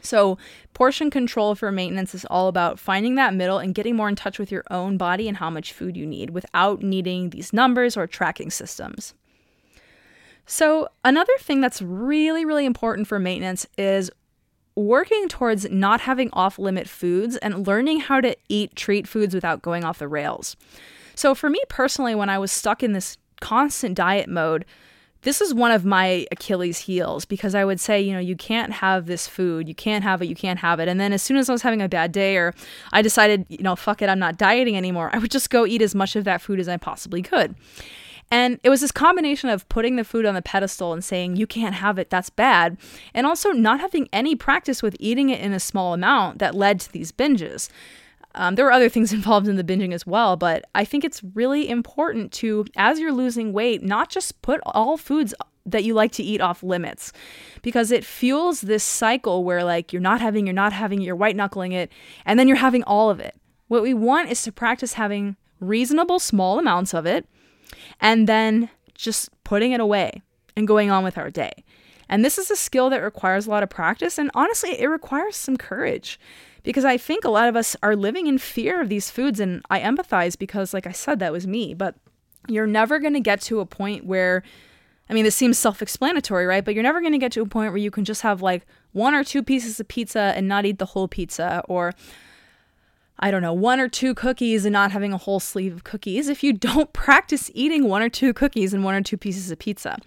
So, 0.02 0.38
portion 0.74 1.10
control 1.10 1.56
for 1.56 1.72
maintenance 1.72 2.14
is 2.14 2.26
all 2.26 2.48
about 2.48 2.80
finding 2.80 3.16
that 3.16 3.34
middle 3.34 3.58
and 3.58 3.74
getting 3.74 3.96
more 3.96 4.08
in 4.08 4.16
touch 4.16 4.38
with 4.38 4.52
your 4.52 4.64
own 4.70 4.98
body 4.98 5.28
and 5.28 5.38
how 5.38 5.50
much 5.50 5.74
food 5.74 5.98
you 5.98 6.06
need 6.06 6.30
without 6.30 6.84
needing 6.84 7.32
these 7.32 7.52
numbers 7.52 7.98
or 7.98 8.06
tracking 8.06 8.52
systems. 8.52 9.16
So, 10.46 10.88
another 11.04 11.34
thing 11.40 11.60
that's 11.60 11.82
really, 11.82 12.46
really 12.46 12.66
important 12.66 13.08
for 13.08 13.20
maintenance 13.20 13.66
is 13.78 14.12
working 14.76 15.28
towards 15.28 15.70
not 15.72 16.02
having 16.02 16.30
off 16.34 16.60
limit 16.60 16.88
foods 16.88 17.38
and 17.38 17.66
learning 17.66 18.02
how 18.02 18.22
to 18.22 18.36
eat 18.50 18.76
treat 18.76 19.08
foods 19.08 19.34
without 19.34 19.62
going 19.62 19.84
off 19.84 20.00
the 20.00 20.08
rails. 20.08 20.56
So, 21.16 21.34
for 21.34 21.50
me 21.50 21.60
personally, 21.68 22.14
when 22.14 22.30
I 22.30 22.38
was 22.38 22.52
stuck 22.52 22.84
in 22.84 22.94
this 22.94 23.18
constant 23.42 23.96
diet 23.96 24.30
mode, 24.30 24.66
this 25.26 25.42
is 25.42 25.56
one 25.56 25.72
of 25.72 25.84
my 25.84 26.28
Achilles 26.32 26.78
heels 26.78 27.26
because 27.26 27.56
I 27.56 27.66
would 27.66 27.80
say, 27.80 28.00
you 28.00 28.14
know, 28.14 28.20
you 28.20 28.36
can't 28.36 28.72
have 28.72 29.08
this 29.08 29.28
food, 29.28 29.68
you 29.68 29.74
can't 29.74 30.04
have 30.04 30.22
it, 30.22 30.28
you 30.28 30.36
can't 30.36 30.60
have 30.60 30.80
it. 30.80 30.88
And 30.88 31.00
then 31.00 31.12
as 31.12 31.24
soon 31.24 31.38
as 31.38 31.50
I 31.50 31.54
was 31.54 31.64
having 31.64 31.82
a 31.82 31.90
bad 31.90 32.12
day 32.12 32.38
or 32.38 32.54
I 32.94 33.02
decided, 33.02 33.48
you 33.50 33.64
know, 33.64 33.76
fuck 33.76 34.04
it, 34.04 34.10
I'm 34.10 34.20
not 34.20 34.38
dieting 34.38 34.78
anymore, 34.78 35.10
I 35.14 35.18
would 35.18 35.32
just 35.32 35.50
go 35.50 35.66
eat 35.66 35.82
as 35.82 35.96
much 35.96 36.16
of 36.16 36.26
that 36.26 36.42
food 36.42 36.60
as 36.60 36.68
I 36.68 36.78
possibly 36.78 37.24
could. 37.24 37.56
And 38.36 38.60
it 38.64 38.70
was 38.70 38.82
this 38.82 38.92
combination 38.92 39.48
of 39.50 39.68
putting 39.70 39.96
the 39.96 40.04
food 40.04 40.26
on 40.26 40.36
the 40.36 40.42
pedestal 40.42 40.92
and 40.92 41.02
saying, 41.02 41.38
you 41.38 41.48
can't 41.48 41.76
have 41.76 41.98
it, 41.98 42.10
that's 42.10 42.30
bad, 42.30 42.78
and 43.14 43.26
also 43.26 43.52
not 43.52 43.80
having 43.80 44.10
any 44.12 44.36
practice 44.36 44.84
with 44.84 44.98
eating 45.00 45.30
it 45.30 45.40
in 45.40 45.54
a 45.54 45.60
small 45.60 45.94
amount 45.94 46.40
that 46.40 46.54
led 46.54 46.82
to 46.82 46.92
these 46.92 47.14
binges. 47.14 47.70
Um, 48.34 48.56
there 48.56 48.66
were 48.66 48.74
other 48.74 48.90
things 48.90 49.14
involved 49.20 49.48
in 49.48 49.56
the 49.56 49.64
binging 49.64 49.94
as 49.94 50.06
well, 50.06 50.36
but 50.36 50.66
I 50.76 50.84
think 50.84 51.06
it's 51.06 51.24
really 51.34 51.70
important 51.70 52.34
to, 52.34 52.66
as 52.76 53.00
you're 53.00 53.14
losing 53.14 53.54
weight, 53.54 53.82
not 53.84 54.10
just 54.10 54.42
put 54.42 54.60
all 54.66 54.98
foods 54.98 55.34
that 55.66 55.86
you 55.86 55.94
like 55.94 56.12
to 56.12 56.24
eat 56.24 56.42
off 56.42 56.62
limits 56.62 57.14
because 57.62 57.90
it 57.90 58.04
fuels 58.04 58.60
this 58.60 58.84
cycle 58.84 59.46
where, 59.46 59.64
like, 59.64 59.94
you're 59.94 60.02
not 60.02 60.20
having, 60.20 60.46
you're 60.46 60.54
not 60.54 60.74
having, 60.74 61.00
you're 61.00 61.16
white 61.16 61.38
knuckling 61.38 61.72
it, 61.72 61.90
and 62.26 62.38
then 62.38 62.50
you're 62.50 62.58
having 62.58 62.84
all 62.84 63.10
of 63.10 63.22
it. 63.22 63.34
What 63.70 63.82
we 63.82 63.94
want 63.94 64.30
is 64.30 64.44
to 64.44 64.52
practice 64.52 64.92
having 64.92 65.38
reasonable 65.62 66.20
small 66.20 66.60
amounts 66.60 66.94
of 66.94 67.06
it 67.06 67.26
and 68.00 68.28
then 68.28 68.70
just 68.94 69.30
putting 69.44 69.72
it 69.72 69.80
away 69.80 70.22
and 70.56 70.68
going 70.68 70.90
on 70.90 71.04
with 71.04 71.18
our 71.18 71.30
day. 71.30 71.64
And 72.08 72.24
this 72.24 72.38
is 72.38 72.52
a 72.52 72.56
skill 72.56 72.90
that 72.92 73.02
requires 73.02 73.48
a 73.48 73.50
lot 73.50 73.64
of 73.64 73.70
practice, 73.70 74.18
and 74.18 74.30
honestly, 74.34 74.80
it 74.80 74.88
requires 74.88 75.36
some 75.36 75.58
courage 75.58 76.20
because 76.66 76.84
I 76.84 76.98
think 76.98 77.24
a 77.24 77.30
lot 77.30 77.48
of 77.48 77.56
us 77.56 77.78
are 77.82 77.96
living 77.96 78.28
in 78.28 78.38
fear 78.38 78.82
of 78.82 78.90
these 78.90 79.10
foods. 79.10 79.40
And 79.40 79.62
I 79.70 79.80
empathize 79.80 80.38
because, 80.38 80.74
like 80.74 80.88
I 80.88 80.92
said, 80.92 81.20
that 81.20 81.32
was 81.32 81.48
me. 81.48 81.74
But 81.74 81.96
you're 82.50 82.68
never 82.68 83.00
going 83.00 83.14
to 83.14 83.20
get 83.20 83.40
to 83.42 83.60
a 83.60 83.66
point 83.66 84.06
where, 84.06 84.44
I 85.10 85.14
mean, 85.14 85.24
this 85.24 85.36
seems 85.36 85.58
self 85.58 85.82
explanatory, 85.82 86.46
right? 86.46 86.66
But 86.66 86.74
you're 86.74 86.84
never 86.84 87.00
going 87.00 87.14
to 87.14 87.20
get 87.20 87.32
to 87.34 87.42
a 87.42 87.48
point 87.48 87.72
where 87.72 87.78
you 87.78 87.92
can 87.92 88.04
just 88.04 88.24
have 88.24 88.42
like 88.42 88.66
one 88.92 89.14
or 89.14 89.24
two 89.24 89.44
pieces 89.44 89.80
of 89.80 89.88
pizza 89.88 90.34
and 90.36 90.48
not 90.48 90.66
eat 90.66 90.80
the 90.80 90.88
whole 90.88 91.08
pizza, 91.08 91.64
or 91.70 91.94
I 93.20 93.32
don't 93.32 93.42
know, 93.42 93.54
one 93.54 93.80
or 93.80 93.88
two 93.88 94.14
cookies 94.14 94.66
and 94.66 94.74
not 94.74 94.92
having 94.92 95.14
a 95.14 95.18
whole 95.18 95.40
sleeve 95.40 95.74
of 95.74 95.84
cookies 95.84 96.28
if 96.28 96.44
you 96.44 96.54
don't 96.54 96.92
practice 96.94 97.50
eating 97.54 97.88
one 97.88 98.02
or 98.02 98.10
two 98.10 98.34
cookies 98.34 98.74
and 98.74 98.84
one 98.84 98.96
or 98.96 99.02
two 99.02 99.18
pieces 99.18 99.52
of 99.52 99.60
pizza. 99.60 99.98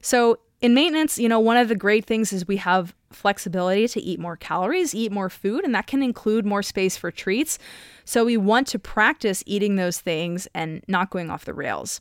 So 0.00 0.38
in 0.60 0.74
maintenance, 0.74 1.18
you 1.18 1.28
know, 1.28 1.38
one 1.38 1.56
of 1.56 1.68
the 1.68 1.76
great 1.76 2.04
things 2.04 2.32
is 2.32 2.48
we 2.48 2.56
have 2.56 2.94
flexibility 3.10 3.86
to 3.88 4.00
eat 4.00 4.18
more 4.18 4.36
calories, 4.36 4.94
eat 4.94 5.12
more 5.12 5.30
food, 5.30 5.64
and 5.64 5.74
that 5.74 5.86
can 5.86 6.02
include 6.02 6.44
more 6.44 6.62
space 6.62 6.96
for 6.96 7.10
treats. 7.10 7.58
So 8.04 8.24
we 8.24 8.36
want 8.36 8.66
to 8.68 8.78
practice 8.78 9.42
eating 9.46 9.76
those 9.76 10.00
things 10.00 10.48
and 10.54 10.82
not 10.88 11.10
going 11.10 11.30
off 11.30 11.44
the 11.44 11.54
rails. 11.54 12.00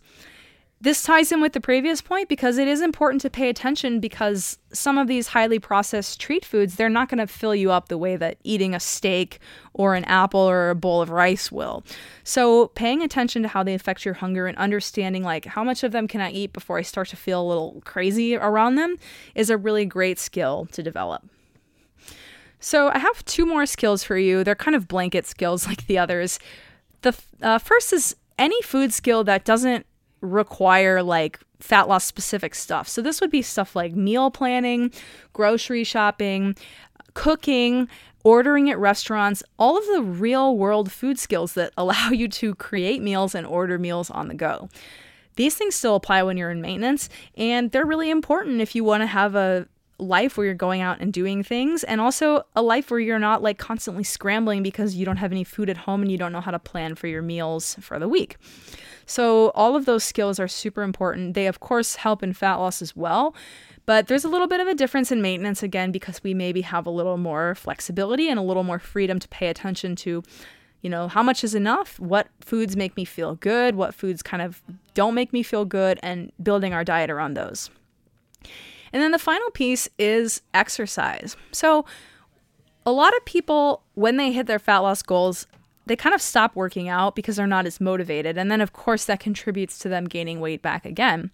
This 0.80 1.02
ties 1.02 1.32
in 1.32 1.42
with 1.42 1.54
the 1.54 1.62
previous 1.62 2.02
point 2.02 2.30
because 2.30 2.60
it 2.60 2.68
is 2.68 2.82
important 2.82 3.22
to 3.22 3.32
pay 3.32 3.50
attention 3.50 4.00
because 4.00 4.60
some 4.72 5.00
of 5.00 5.08
these 5.08 5.30
highly 5.30 5.58
processed 5.58 6.20
treat 6.20 6.46
foods, 6.46 6.76
they're 6.76 6.88
not 6.88 7.10
going 7.10 7.18
to 7.18 7.26
fill 7.26 7.56
you 7.56 7.72
up 7.72 7.88
the 7.88 7.98
way 7.98 8.16
that 8.16 8.38
eating 8.44 8.76
a 8.76 8.80
steak 8.80 9.40
or 9.74 9.96
an 9.96 10.04
apple 10.04 10.40
or 10.40 10.70
a 10.70 10.76
bowl 10.76 11.02
of 11.02 11.10
rice 11.10 11.52
will. 11.52 11.84
So, 12.24 12.68
paying 12.68 13.02
attention 13.02 13.42
to 13.42 13.48
how 13.48 13.64
they 13.64 13.74
affect 13.74 14.06
your 14.06 14.14
hunger 14.16 14.46
and 14.46 14.56
understanding 14.60 15.24
like 15.24 15.46
how 15.46 15.64
much 15.64 15.84
of 15.84 15.94
them 15.94 16.08
can 16.08 16.22
I 16.22 16.30
eat 16.30 16.54
before 16.54 16.78
I 16.78 16.84
start 16.84 17.08
to 17.10 17.16
feel 17.16 17.42
a 17.42 17.48
little 17.48 17.82
crazy 17.84 18.36
around 18.36 18.76
them 18.76 18.98
is 19.34 19.50
a 19.50 19.58
really 19.58 19.86
great 19.86 20.20
skill 20.20 20.68
to 20.74 20.84
develop. 20.84 21.28
So, 22.60 22.90
I 22.90 23.00
have 23.00 23.26
two 23.26 23.48
more 23.48 23.66
skills 23.66 24.04
for 24.04 24.18
you. 24.18 24.44
They're 24.44 24.54
kind 24.54 24.76
of 24.76 24.88
blanket 24.88 25.26
skills 25.26 25.66
like 25.68 25.88
the 25.88 25.98
others. 25.98 26.38
The 27.02 27.18
uh, 27.42 27.58
first 27.58 27.94
is 27.94 28.16
any 28.38 28.62
food 28.62 28.94
skill 28.94 29.24
that 29.24 29.44
doesn't 29.44 29.87
require 30.22 31.04
like 31.04 31.40
fat 31.60 31.88
loss 31.88 32.06
specific 32.06 32.56
stuff. 32.56 32.88
So 32.88 33.02
this 33.02 33.22
would 33.22 33.32
be 33.32 33.42
stuff 33.42 33.76
like 33.76 33.94
meal 33.94 34.32
planning, 34.32 34.92
grocery 35.34 35.84
shopping, 35.84 36.56
cooking, 37.14 37.88
ordering 38.24 38.70
at 38.70 38.78
restaurants, 38.78 39.44
all 39.58 39.78
of 39.78 39.86
the 39.88 40.02
real 40.02 40.58
world 40.58 40.92
food 40.92 41.18
skills 41.18 41.54
that 41.54 41.74
allow 41.78 42.10
you 42.10 42.28
to 42.28 42.56
create 42.56 43.02
meals 43.02 43.34
and 43.34 43.48
order 43.48 43.78
meals 43.80 44.10
on 44.10 44.28
the 44.28 44.36
go. 44.36 44.70
These 45.36 45.56
things 45.56 45.76
still 45.76 45.96
apply 45.96 46.24
when 46.24 46.36
you're 46.36 46.50
in 46.50 46.62
maintenance, 46.62 47.10
and 47.36 47.72
they're 47.72 47.86
really 47.86 48.10
important 48.10 48.60
if 48.60 48.74
you 48.76 48.84
want 48.84 49.02
to 49.02 49.08
have 49.08 49.36
a 49.36 49.68
life 50.00 50.38
where 50.38 50.46
you're 50.46 50.56
going 50.56 50.82
out 50.82 51.00
and 51.00 51.12
doing 51.12 51.44
things 51.44 51.84
and 51.84 52.00
also 52.00 52.44
a 52.56 52.62
life 52.62 52.92
where 52.92 53.00
you're 53.00 53.18
not 53.20 53.42
like 53.42 53.58
constantly 53.58 54.04
scrambling 54.04 54.62
because 54.62 54.96
you 54.96 55.06
don't 55.06 55.18
have 55.18 55.32
any 55.32 55.44
food 55.44 55.70
at 55.70 55.78
home 55.78 56.02
and 56.02 56.12
you 56.12 56.18
don't 56.18 56.32
know 56.32 56.42
how 56.42 56.52
to 56.52 56.60
plan 56.60 56.96
for 56.96 57.08
your 57.08 57.22
meals 57.22 57.76
for 57.80 57.98
the 57.98 58.08
week. 58.08 58.38
So, 59.06 59.50
all 59.52 59.76
of 59.76 59.86
those 59.86 60.04
skills 60.04 60.38
are 60.40 60.50
super 60.50 60.84
important. 60.84 61.34
They, 61.34 61.48
of 61.48 61.62
course, 61.62 61.96
help 61.96 62.22
in 62.22 62.34
fat 62.34 62.56
loss 62.56 62.82
as 62.82 62.96
well. 62.96 63.34
But 63.86 64.08
there's 64.08 64.26
a 64.26 64.30
little 64.30 64.48
bit 64.48 64.60
of 64.60 64.68
a 64.68 64.76
difference 64.76 65.14
in 65.14 65.22
maintenance 65.22 65.64
again 65.64 65.94
because 65.94 66.22
we 66.22 66.34
maybe 66.34 66.60
have 66.62 66.86
a 66.86 66.90
little 66.90 67.16
more 67.16 67.56
flexibility 67.56 68.30
and 68.30 68.38
a 68.38 68.44
little 68.44 68.64
more 68.64 68.80
freedom 68.80 69.18
to 69.18 69.28
pay 69.30 69.48
attention 69.48 69.96
to, 69.98 70.24
you 70.82 70.90
know, 70.90 71.08
how 71.08 71.24
much 71.24 71.42
is 71.42 71.56
enough, 71.56 71.98
what 71.98 72.28
foods 72.42 72.76
make 72.76 72.98
me 72.98 73.06
feel 73.06 73.36
good, 73.36 73.76
what 73.76 73.96
foods 73.96 74.22
kind 74.22 74.44
of 74.44 74.62
don't 74.94 75.16
make 75.16 75.32
me 75.32 75.42
feel 75.42 75.64
good, 75.64 76.02
and 76.04 76.34
building 76.44 76.74
our 76.74 76.84
diet 76.84 77.10
around 77.10 77.36
those. 77.36 77.70
And 78.94 79.02
then 79.02 79.12
the 79.12 79.20
final 79.20 79.50
piece 79.52 79.88
is 79.98 80.42
exercise. 80.54 81.36
So, 81.52 81.86
a 82.86 82.92
lot 82.92 83.16
of 83.18 83.26
people, 83.26 83.84
when 83.96 84.16
they 84.16 84.32
hit 84.32 84.48
their 84.48 84.60
fat 84.60 84.78
loss 84.80 85.02
goals, 85.02 85.46
they 85.88 85.96
kind 85.96 86.16
of 86.16 86.22
stop 86.22 86.56
working 86.56 86.88
out 86.88 87.16
because 87.16 87.36
they're 87.36 87.48
not 87.48 87.66
as 87.66 87.82
motivated. 87.82 88.38
And 88.38 88.50
then, 88.50 88.62
of 88.62 88.74
course, 88.74 89.06
that 89.06 89.20
contributes 89.20 89.78
to 89.80 89.90
them 89.90 90.06
gaining 90.06 90.40
weight 90.40 90.62
back 90.62 90.86
again. 90.86 91.32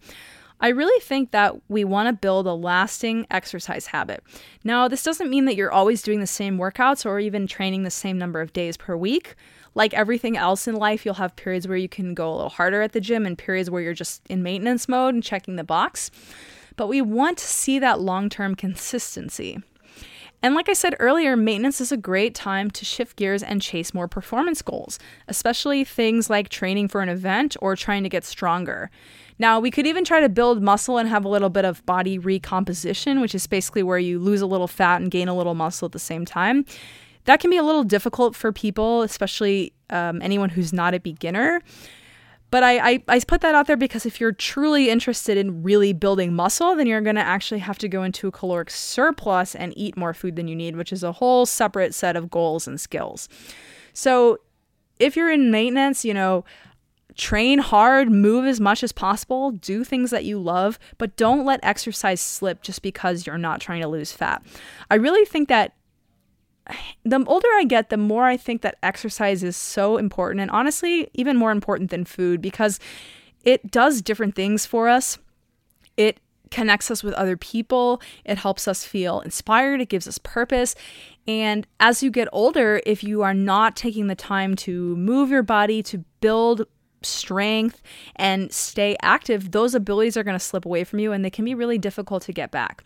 I 0.64 0.70
really 0.70 1.00
think 1.02 1.32
that 1.32 1.56
we 1.68 1.84
want 1.84 2.08
to 2.08 2.14
build 2.14 2.48
a 2.48 2.54
lasting 2.54 3.28
exercise 3.30 3.88
habit. 3.88 4.24
Now, 4.64 4.88
this 4.88 5.04
doesn't 5.04 5.30
mean 5.30 5.46
that 5.46 5.56
you're 5.56 5.72
always 5.72 6.02
doing 6.02 6.22
the 6.22 6.28
same 6.28 6.58
workouts 6.58 7.06
or 7.06 7.20
even 7.20 7.48
training 7.48 7.84
the 7.84 7.92
same 7.92 8.18
number 8.18 8.40
of 8.40 8.54
days 8.54 8.78
per 8.78 8.96
week. 8.96 9.36
Like 9.76 9.94
everything 9.94 10.38
else 10.38 10.68
in 10.68 10.76
life, 10.76 11.04
you'll 11.04 11.16
have 11.16 11.36
periods 11.36 11.68
where 11.68 11.78
you 11.78 11.90
can 11.90 12.14
go 12.14 12.30
a 12.30 12.36
little 12.36 12.50
harder 12.50 12.82
at 12.82 12.94
the 12.94 13.02
gym 13.02 13.26
and 13.26 13.38
periods 13.38 13.70
where 13.70 13.82
you're 13.82 13.94
just 13.94 14.22
in 14.30 14.42
maintenance 14.42 14.88
mode 14.88 15.16
and 15.16 15.24
checking 15.24 15.56
the 15.56 15.64
box. 15.64 16.12
But 16.76 16.88
we 16.88 17.02
want 17.02 17.38
to 17.40 17.48
see 17.48 17.80
that 17.80 18.00
long 18.00 18.30
term 18.30 18.56
consistency. 18.56 19.62
And 20.44 20.56
like 20.56 20.68
I 20.68 20.74
said 20.74 20.98
earlier, 21.00 21.38
maintenance 21.38 21.80
is 21.80 21.94
a 21.94 21.98
great 21.98 22.36
time 22.36 22.70
to 22.72 22.84
shift 22.84 23.16
gears 23.16 23.42
and 23.42 23.62
chase 23.62 23.94
more 23.94 24.10
performance 24.10 24.62
goals, 24.62 25.00
especially 25.30 25.86
things 25.86 26.30
like 26.30 26.50
training 26.50 26.90
for 26.90 27.00
an 27.00 27.08
event 27.08 27.56
or 27.62 27.78
trying 27.78 28.04
to 28.04 28.10
get 28.10 28.26
stronger. 28.26 28.92
Now, 29.40 29.62
we 29.62 29.72
could 29.72 29.88
even 29.88 30.04
try 30.04 30.20
to 30.20 30.28
build 30.28 30.62
muscle 30.62 30.98
and 30.98 31.08
have 31.08 31.24
a 31.24 31.30
little 31.30 31.50
bit 31.50 31.64
of 31.64 31.86
body 31.86 32.20
recomposition, 32.20 33.22
which 33.22 33.34
is 33.34 33.48
basically 33.48 33.84
where 33.84 33.98
you 33.98 34.20
lose 34.20 34.42
a 34.42 34.46
little 34.46 34.68
fat 34.68 35.02
and 35.02 35.10
gain 35.10 35.30
a 35.30 35.36
little 35.36 35.56
muscle 35.56 35.86
at 35.86 35.94
the 35.94 36.00
same 36.00 36.26
time. 36.26 36.66
That 37.24 37.40
can 37.40 37.50
be 37.50 37.58
a 37.58 37.64
little 37.64 37.86
difficult 37.86 38.36
for 38.36 38.52
people, 38.52 39.02
especially 39.02 39.72
um, 39.90 40.22
anyone 40.22 40.50
who's 40.50 40.74
not 40.74 40.94
a 40.94 41.00
beginner. 41.00 41.62
But 42.54 42.62
I, 42.62 42.92
I, 42.92 43.04
I 43.08 43.20
put 43.22 43.42
that 43.42 43.56
out 43.56 43.66
there 43.66 43.76
because 43.76 44.06
if 44.06 44.22
you're 44.22 44.32
truly 44.32 44.92
interested 44.92 45.40
in 45.40 45.64
really 45.64 45.92
building 45.92 46.36
muscle, 46.36 46.76
then 46.76 46.86
you're 46.86 47.02
going 47.02 47.16
to 47.16 47.24
actually 47.24 47.62
have 47.62 47.80
to 47.80 47.90
go 47.90 48.04
into 48.04 48.28
a 48.28 48.32
caloric 48.32 48.70
surplus 48.70 49.56
and 49.56 49.74
eat 49.76 49.98
more 49.98 50.14
food 50.14 50.36
than 50.36 50.48
you 50.48 50.56
need, 50.56 50.76
which 50.76 50.94
is 50.94 51.02
a 51.02 51.14
whole 51.14 51.48
separate 51.48 51.96
set 51.96 52.16
of 52.16 52.30
goals 52.30 52.68
and 52.68 52.80
skills. 52.80 53.28
So 53.94 54.38
if 55.00 55.16
you're 55.16 55.32
in 55.32 55.50
maintenance, 55.50 56.06
you 56.06 56.14
know, 56.14 56.46
train 57.16 57.58
hard, 57.58 58.12
move 58.12 58.46
as 58.46 58.60
much 58.60 58.84
as 58.84 58.92
possible, 58.92 59.50
do 59.50 59.84
things 59.84 60.12
that 60.12 60.24
you 60.24 60.38
love, 60.38 60.78
but 61.00 61.18
don't 61.18 61.46
let 61.46 61.60
exercise 61.64 62.22
slip 62.22 62.62
just 62.62 62.84
because 62.84 63.26
you're 63.26 63.40
not 63.40 63.62
trying 63.62 63.82
to 63.82 63.88
lose 63.88 64.12
fat. 64.12 64.44
I 64.92 64.96
really 64.98 65.26
think 65.26 65.50
that 65.50 65.74
the 67.04 67.24
older 67.28 67.48
I 67.56 67.66
get, 67.66 67.90
the 67.90 67.98
more 67.98 68.26
I 68.26 68.38
think 68.38 68.62
that 68.62 68.78
exercise 68.82 69.44
is 69.44 69.58
so 69.58 69.98
important 69.98 70.42
and 70.42 70.52
honestly, 70.52 71.10
even 71.14 71.38
more 71.38 71.52
important 71.52 71.90
than 71.90 72.06
food 72.06 72.42
because 72.42 72.80
it 73.44 73.72
does 73.72 74.02
different 74.02 74.36
things 74.36 74.66
for 74.66 74.88
us. 74.88 75.18
It 75.98 76.20
connects 76.50 76.92
us 76.92 77.04
with 77.04 77.16
other 77.16 77.36
people, 77.36 78.00
it 78.24 78.38
helps 78.38 78.68
us 78.68 78.86
feel 78.86 79.22
inspired, 79.22 79.82
it 79.82 79.90
gives 79.90 80.08
us 80.08 80.20
purpose. 80.20 80.76
And 81.28 81.66
as 81.80 82.04
you 82.04 82.12
get 82.12 82.28
older, 82.32 82.82
if 82.86 83.04
you 83.04 83.24
are 83.24 83.34
not 83.34 83.76
taking 83.76 84.08
the 84.08 84.16
time 84.16 84.56
to 84.58 84.96
move 84.96 85.32
your 85.32 85.44
body, 85.44 85.82
to 85.84 86.00
build 86.22 86.68
strength 87.06 87.82
and 88.16 88.52
stay 88.52 88.96
active, 89.02 89.52
those 89.52 89.76
abilities 89.76 90.18
are 90.18 90.24
going 90.24 90.38
to 90.38 90.44
slip 90.44 90.66
away 90.66 90.84
from 90.84 91.00
you 91.00 91.12
and 91.12 91.24
they 91.24 91.30
can 91.30 91.46
be 91.46 91.56
really 91.56 91.78
difficult 91.78 92.24
to 92.24 92.34
get 92.34 92.52
back. 92.52 92.84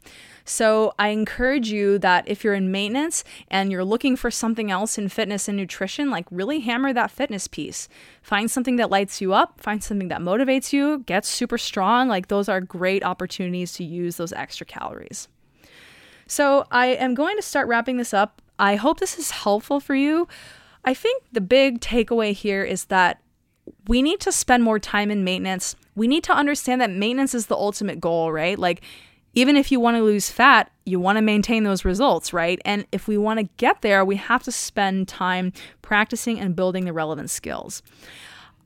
So, 0.50 0.94
I 0.98 1.10
encourage 1.10 1.70
you 1.70 2.00
that 2.00 2.24
if 2.26 2.44
you're 2.44 2.54
in 2.54 2.72
maintenance 2.72 3.26
and 3.50 3.70
you're 3.70 3.84
looking 3.84 4.16
for 4.16 4.32
something 4.32 4.72
else 4.72 4.98
in 4.98 5.10
fitness 5.10 5.50
and 5.50 5.58
nutrition, 5.58 6.10
like 6.10 6.26
really 6.32 6.62
hammer 6.62 6.94
that 6.94 7.12
fitness 7.12 7.48
piece. 7.48 7.90
Find 8.22 8.50
something 8.50 8.78
that 8.78 8.90
lights 8.90 9.20
you 9.20 9.34
up, 9.34 9.60
find 9.60 9.84
something 9.84 10.08
that 10.08 10.22
motivates 10.22 10.72
you, 10.72 11.00
get 11.00 11.26
super 11.26 11.58
strong. 11.58 12.08
Like, 12.08 12.30
those 12.30 12.48
are 12.48 12.62
great 12.62 13.04
opportunities 13.04 13.74
to 13.74 13.84
use 13.84 14.16
those 14.16 14.32
extra 14.32 14.66
calories. 14.66 15.28
So, 16.28 16.66
I 16.72 16.88
am 16.88 17.14
going 17.14 17.36
to 17.36 17.42
start 17.42 17.68
wrapping 17.68 17.98
this 17.98 18.14
up. 18.14 18.42
I 18.58 18.76
hope 18.76 19.02
this 19.02 19.20
is 19.20 19.32
helpful 19.32 19.82
for 19.82 19.96
you. 19.96 20.30
I 20.86 20.94
think 20.94 21.24
the 21.34 21.42
big 21.42 21.82
takeaway 21.82 22.32
here 22.32 22.64
is 22.64 22.86
that 22.86 23.22
we 23.88 24.02
need 24.02 24.20
to 24.22 24.32
spend 24.32 24.64
more 24.64 24.80
time 24.80 25.12
in 25.12 25.24
maintenance. 25.24 25.76
We 25.96 26.08
need 26.08 26.24
to 26.26 26.34
understand 26.34 26.82
that 26.82 26.92
maintenance 26.92 27.34
is 27.34 27.48
the 27.48 27.56
ultimate 27.56 28.00
goal, 28.00 28.32
right? 28.32 28.58
Like, 28.58 28.82
even 29.34 29.56
if 29.56 29.72
you 29.72 29.80
want 29.80 29.98
to 29.98 30.04
lose 30.04 30.32
fat, 30.32 30.72
you 30.86 31.00
want 31.00 31.18
to 31.18 31.22
maintain 31.22 31.64
those 31.64 31.86
results, 31.86 32.34
right? 32.34 32.60
And 32.66 32.88
if 32.92 33.08
we 33.08 33.18
want 33.18 33.40
to 33.40 33.50
get 33.58 33.82
there, 33.82 34.04
we 34.04 34.16
have 34.16 34.42
to 34.44 34.52
spend 34.52 35.08
time 35.08 35.54
practicing 35.82 36.40
and 36.40 36.56
building 36.56 36.86
the 36.86 36.94
relevant 36.94 37.30
skills. 37.30 37.84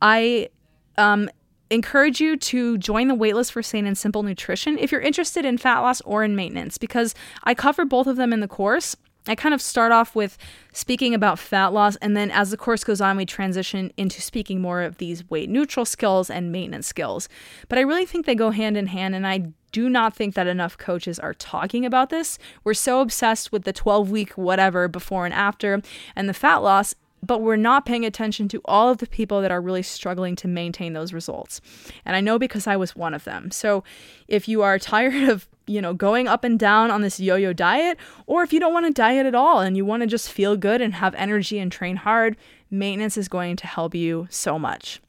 I 0.01 0.49
um, 0.97 1.29
encourage 1.69 2.21
you 2.21 2.37
to 2.37 2.77
join 2.77 3.07
the 3.07 3.15
waitlist 3.15 3.51
for 3.51 3.61
Sane 3.61 3.85
and 3.85 3.97
Simple 3.97 4.23
Nutrition 4.23 4.77
if 4.77 4.91
you're 4.91 5.01
interested 5.01 5.45
in 5.45 5.57
fat 5.57 5.79
loss 5.79 5.99
or 6.01 6.23
in 6.23 6.35
maintenance, 6.35 6.77
because 6.77 7.15
I 7.43 7.53
cover 7.53 7.83
both 7.83 8.07
of 8.07 8.15
them 8.15 8.31
in 8.31 8.39
the 8.39 8.47
course. 8.47 8.95
I 9.27 9.35
kind 9.35 9.53
of 9.53 9.61
start 9.61 9.91
off 9.91 10.15
with 10.15 10.37
speaking 10.73 11.13
about 11.13 11.37
fat 11.37 11.73
loss, 11.73 11.95
and 11.97 12.17
then 12.17 12.31
as 12.31 12.49
the 12.49 12.57
course 12.57 12.83
goes 12.83 13.01
on, 13.01 13.17
we 13.17 13.25
transition 13.25 13.93
into 13.95 14.21
speaking 14.21 14.61
more 14.61 14.81
of 14.81 14.97
these 14.97 15.29
weight 15.29 15.49
neutral 15.49 15.85
skills 15.85 16.29
and 16.29 16.51
maintenance 16.51 16.87
skills. 16.87 17.29
But 17.69 17.77
I 17.77 17.81
really 17.81 18.05
think 18.05 18.25
they 18.25 18.35
go 18.35 18.49
hand 18.49 18.77
in 18.77 18.87
hand, 18.87 19.13
and 19.13 19.27
I 19.27 19.51
do 19.71 19.89
not 19.89 20.15
think 20.15 20.33
that 20.35 20.47
enough 20.47 20.77
coaches 20.77 21.19
are 21.19 21.33
talking 21.33 21.85
about 21.85 22.09
this. 22.09 22.39
We're 22.63 22.73
so 22.73 22.99
obsessed 22.99 23.51
with 23.51 23.63
the 23.63 23.73
12 23.73 24.09
week 24.09 24.31
whatever 24.33 24.87
before 24.87 25.25
and 25.25 25.33
after 25.33 25.81
and 26.15 26.27
the 26.27 26.33
fat 26.33 26.57
loss 26.57 26.95
but 27.23 27.41
we're 27.41 27.55
not 27.55 27.85
paying 27.85 28.05
attention 28.05 28.47
to 28.49 28.61
all 28.65 28.89
of 28.89 28.97
the 28.97 29.07
people 29.07 29.41
that 29.41 29.51
are 29.51 29.61
really 29.61 29.83
struggling 29.83 30.35
to 30.37 30.47
maintain 30.47 30.93
those 30.93 31.13
results. 31.13 31.61
And 32.05 32.15
I 32.15 32.21
know 32.21 32.39
because 32.39 32.67
I 32.67 32.75
was 32.75 32.95
one 32.95 33.13
of 33.13 33.23
them. 33.25 33.51
So 33.51 33.83
if 34.27 34.47
you 34.47 34.61
are 34.63 34.79
tired 34.79 35.29
of, 35.29 35.47
you 35.71 35.81
know, 35.81 35.93
going 35.93 36.27
up 36.27 36.43
and 36.43 36.59
down 36.59 36.91
on 36.91 37.01
this 37.01 37.19
yo-yo 37.19 37.53
diet, 37.53 37.97
or 38.27 38.43
if 38.43 38.53
you 38.53 38.59
don't 38.59 38.73
want 38.73 38.85
to 38.85 38.91
diet 38.91 39.25
at 39.25 39.35
all 39.35 39.61
and 39.61 39.75
you 39.75 39.85
want 39.85 40.01
to 40.01 40.07
just 40.07 40.31
feel 40.31 40.57
good 40.57 40.81
and 40.81 40.95
have 40.95 41.15
energy 41.15 41.57
and 41.57 41.71
train 41.71 41.95
hard, 41.95 42.37
maintenance 42.69 43.17
is 43.17 43.27
going 43.27 43.55
to 43.55 43.67
help 43.67 43.95
you 43.95 44.27
so 44.29 44.59
much. 44.59 45.01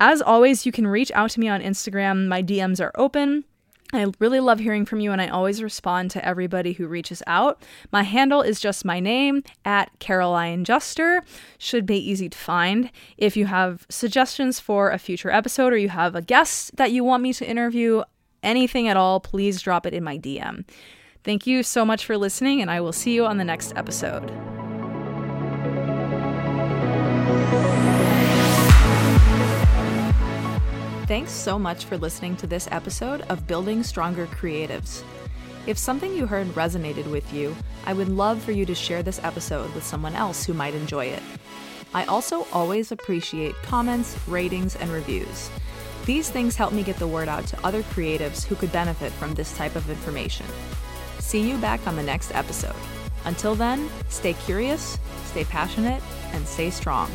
As 0.00 0.20
always, 0.20 0.66
you 0.66 0.72
can 0.72 0.86
reach 0.86 1.12
out 1.12 1.30
to 1.30 1.40
me 1.40 1.48
on 1.48 1.60
Instagram. 1.60 2.26
My 2.26 2.42
DMs 2.42 2.80
are 2.80 2.92
open. 2.96 3.44
I 3.94 4.10
really 4.20 4.40
love 4.40 4.58
hearing 4.58 4.86
from 4.86 5.00
you, 5.00 5.12
and 5.12 5.20
I 5.20 5.28
always 5.28 5.62
respond 5.62 6.10
to 6.12 6.24
everybody 6.26 6.72
who 6.72 6.86
reaches 6.86 7.22
out. 7.26 7.62
My 7.92 8.04
handle 8.04 8.40
is 8.40 8.58
just 8.58 8.86
my 8.86 9.00
name 9.00 9.42
at 9.66 9.90
Caroline 9.98 10.64
Juster. 10.64 11.22
Should 11.58 11.84
be 11.84 11.98
easy 11.98 12.30
to 12.30 12.38
find. 12.38 12.90
If 13.18 13.36
you 13.36 13.46
have 13.46 13.86
suggestions 13.90 14.58
for 14.58 14.90
a 14.90 14.98
future 14.98 15.30
episode 15.30 15.74
or 15.74 15.76
you 15.76 15.90
have 15.90 16.16
a 16.16 16.22
guest 16.22 16.74
that 16.76 16.90
you 16.90 17.04
want 17.04 17.22
me 17.22 17.34
to 17.34 17.46
interview, 17.46 18.02
anything 18.42 18.88
at 18.88 18.96
all, 18.96 19.20
please 19.20 19.62
drop 19.62 19.86
it 19.86 19.94
in 19.94 20.04
my 20.04 20.18
DM. 20.18 20.64
Thank 21.24 21.46
you 21.46 21.62
so 21.62 21.84
much 21.84 22.04
for 22.04 22.18
listening, 22.18 22.60
and 22.60 22.70
I 22.70 22.80
will 22.80 22.92
see 22.92 23.14
you 23.14 23.24
on 23.26 23.38
the 23.38 23.44
next 23.44 23.72
episode. 23.76 24.30
Thanks 31.06 31.30
so 31.30 31.58
much 31.58 31.84
for 31.84 31.98
listening 31.98 32.36
to 32.36 32.46
this 32.46 32.68
episode 32.70 33.20
of 33.22 33.46
Building 33.46 33.82
Stronger 33.82 34.26
Creatives. 34.26 35.02
If 35.66 35.78
something 35.78 36.14
you 36.14 36.26
heard 36.26 36.46
resonated 36.48 37.08
with 37.10 37.32
you, 37.32 37.54
I 37.86 37.92
would 37.92 38.08
love 38.08 38.42
for 38.42 38.52
you 38.52 38.66
to 38.66 38.74
share 38.74 39.02
this 39.02 39.22
episode 39.22 39.72
with 39.74 39.84
someone 39.84 40.14
else 40.14 40.44
who 40.44 40.54
might 40.54 40.74
enjoy 40.74 41.06
it. 41.06 41.22
I 41.94 42.04
also 42.06 42.46
always 42.52 42.90
appreciate 42.90 43.54
comments, 43.62 44.16
ratings, 44.26 44.74
and 44.76 44.90
reviews. 44.90 45.50
These 46.04 46.30
things 46.30 46.56
help 46.56 46.72
me 46.72 46.82
get 46.82 46.96
the 46.96 47.06
word 47.06 47.28
out 47.28 47.46
to 47.46 47.64
other 47.64 47.84
creatives 47.84 48.44
who 48.44 48.56
could 48.56 48.72
benefit 48.72 49.12
from 49.12 49.34
this 49.34 49.56
type 49.56 49.76
of 49.76 49.88
information. 49.88 50.46
See 51.20 51.48
you 51.48 51.56
back 51.58 51.86
on 51.86 51.94
the 51.94 52.02
next 52.02 52.34
episode. 52.34 52.74
Until 53.24 53.54
then, 53.54 53.88
stay 54.08 54.34
curious, 54.34 54.98
stay 55.26 55.44
passionate, 55.44 56.02
and 56.32 56.46
stay 56.46 56.70
strong. 56.70 57.08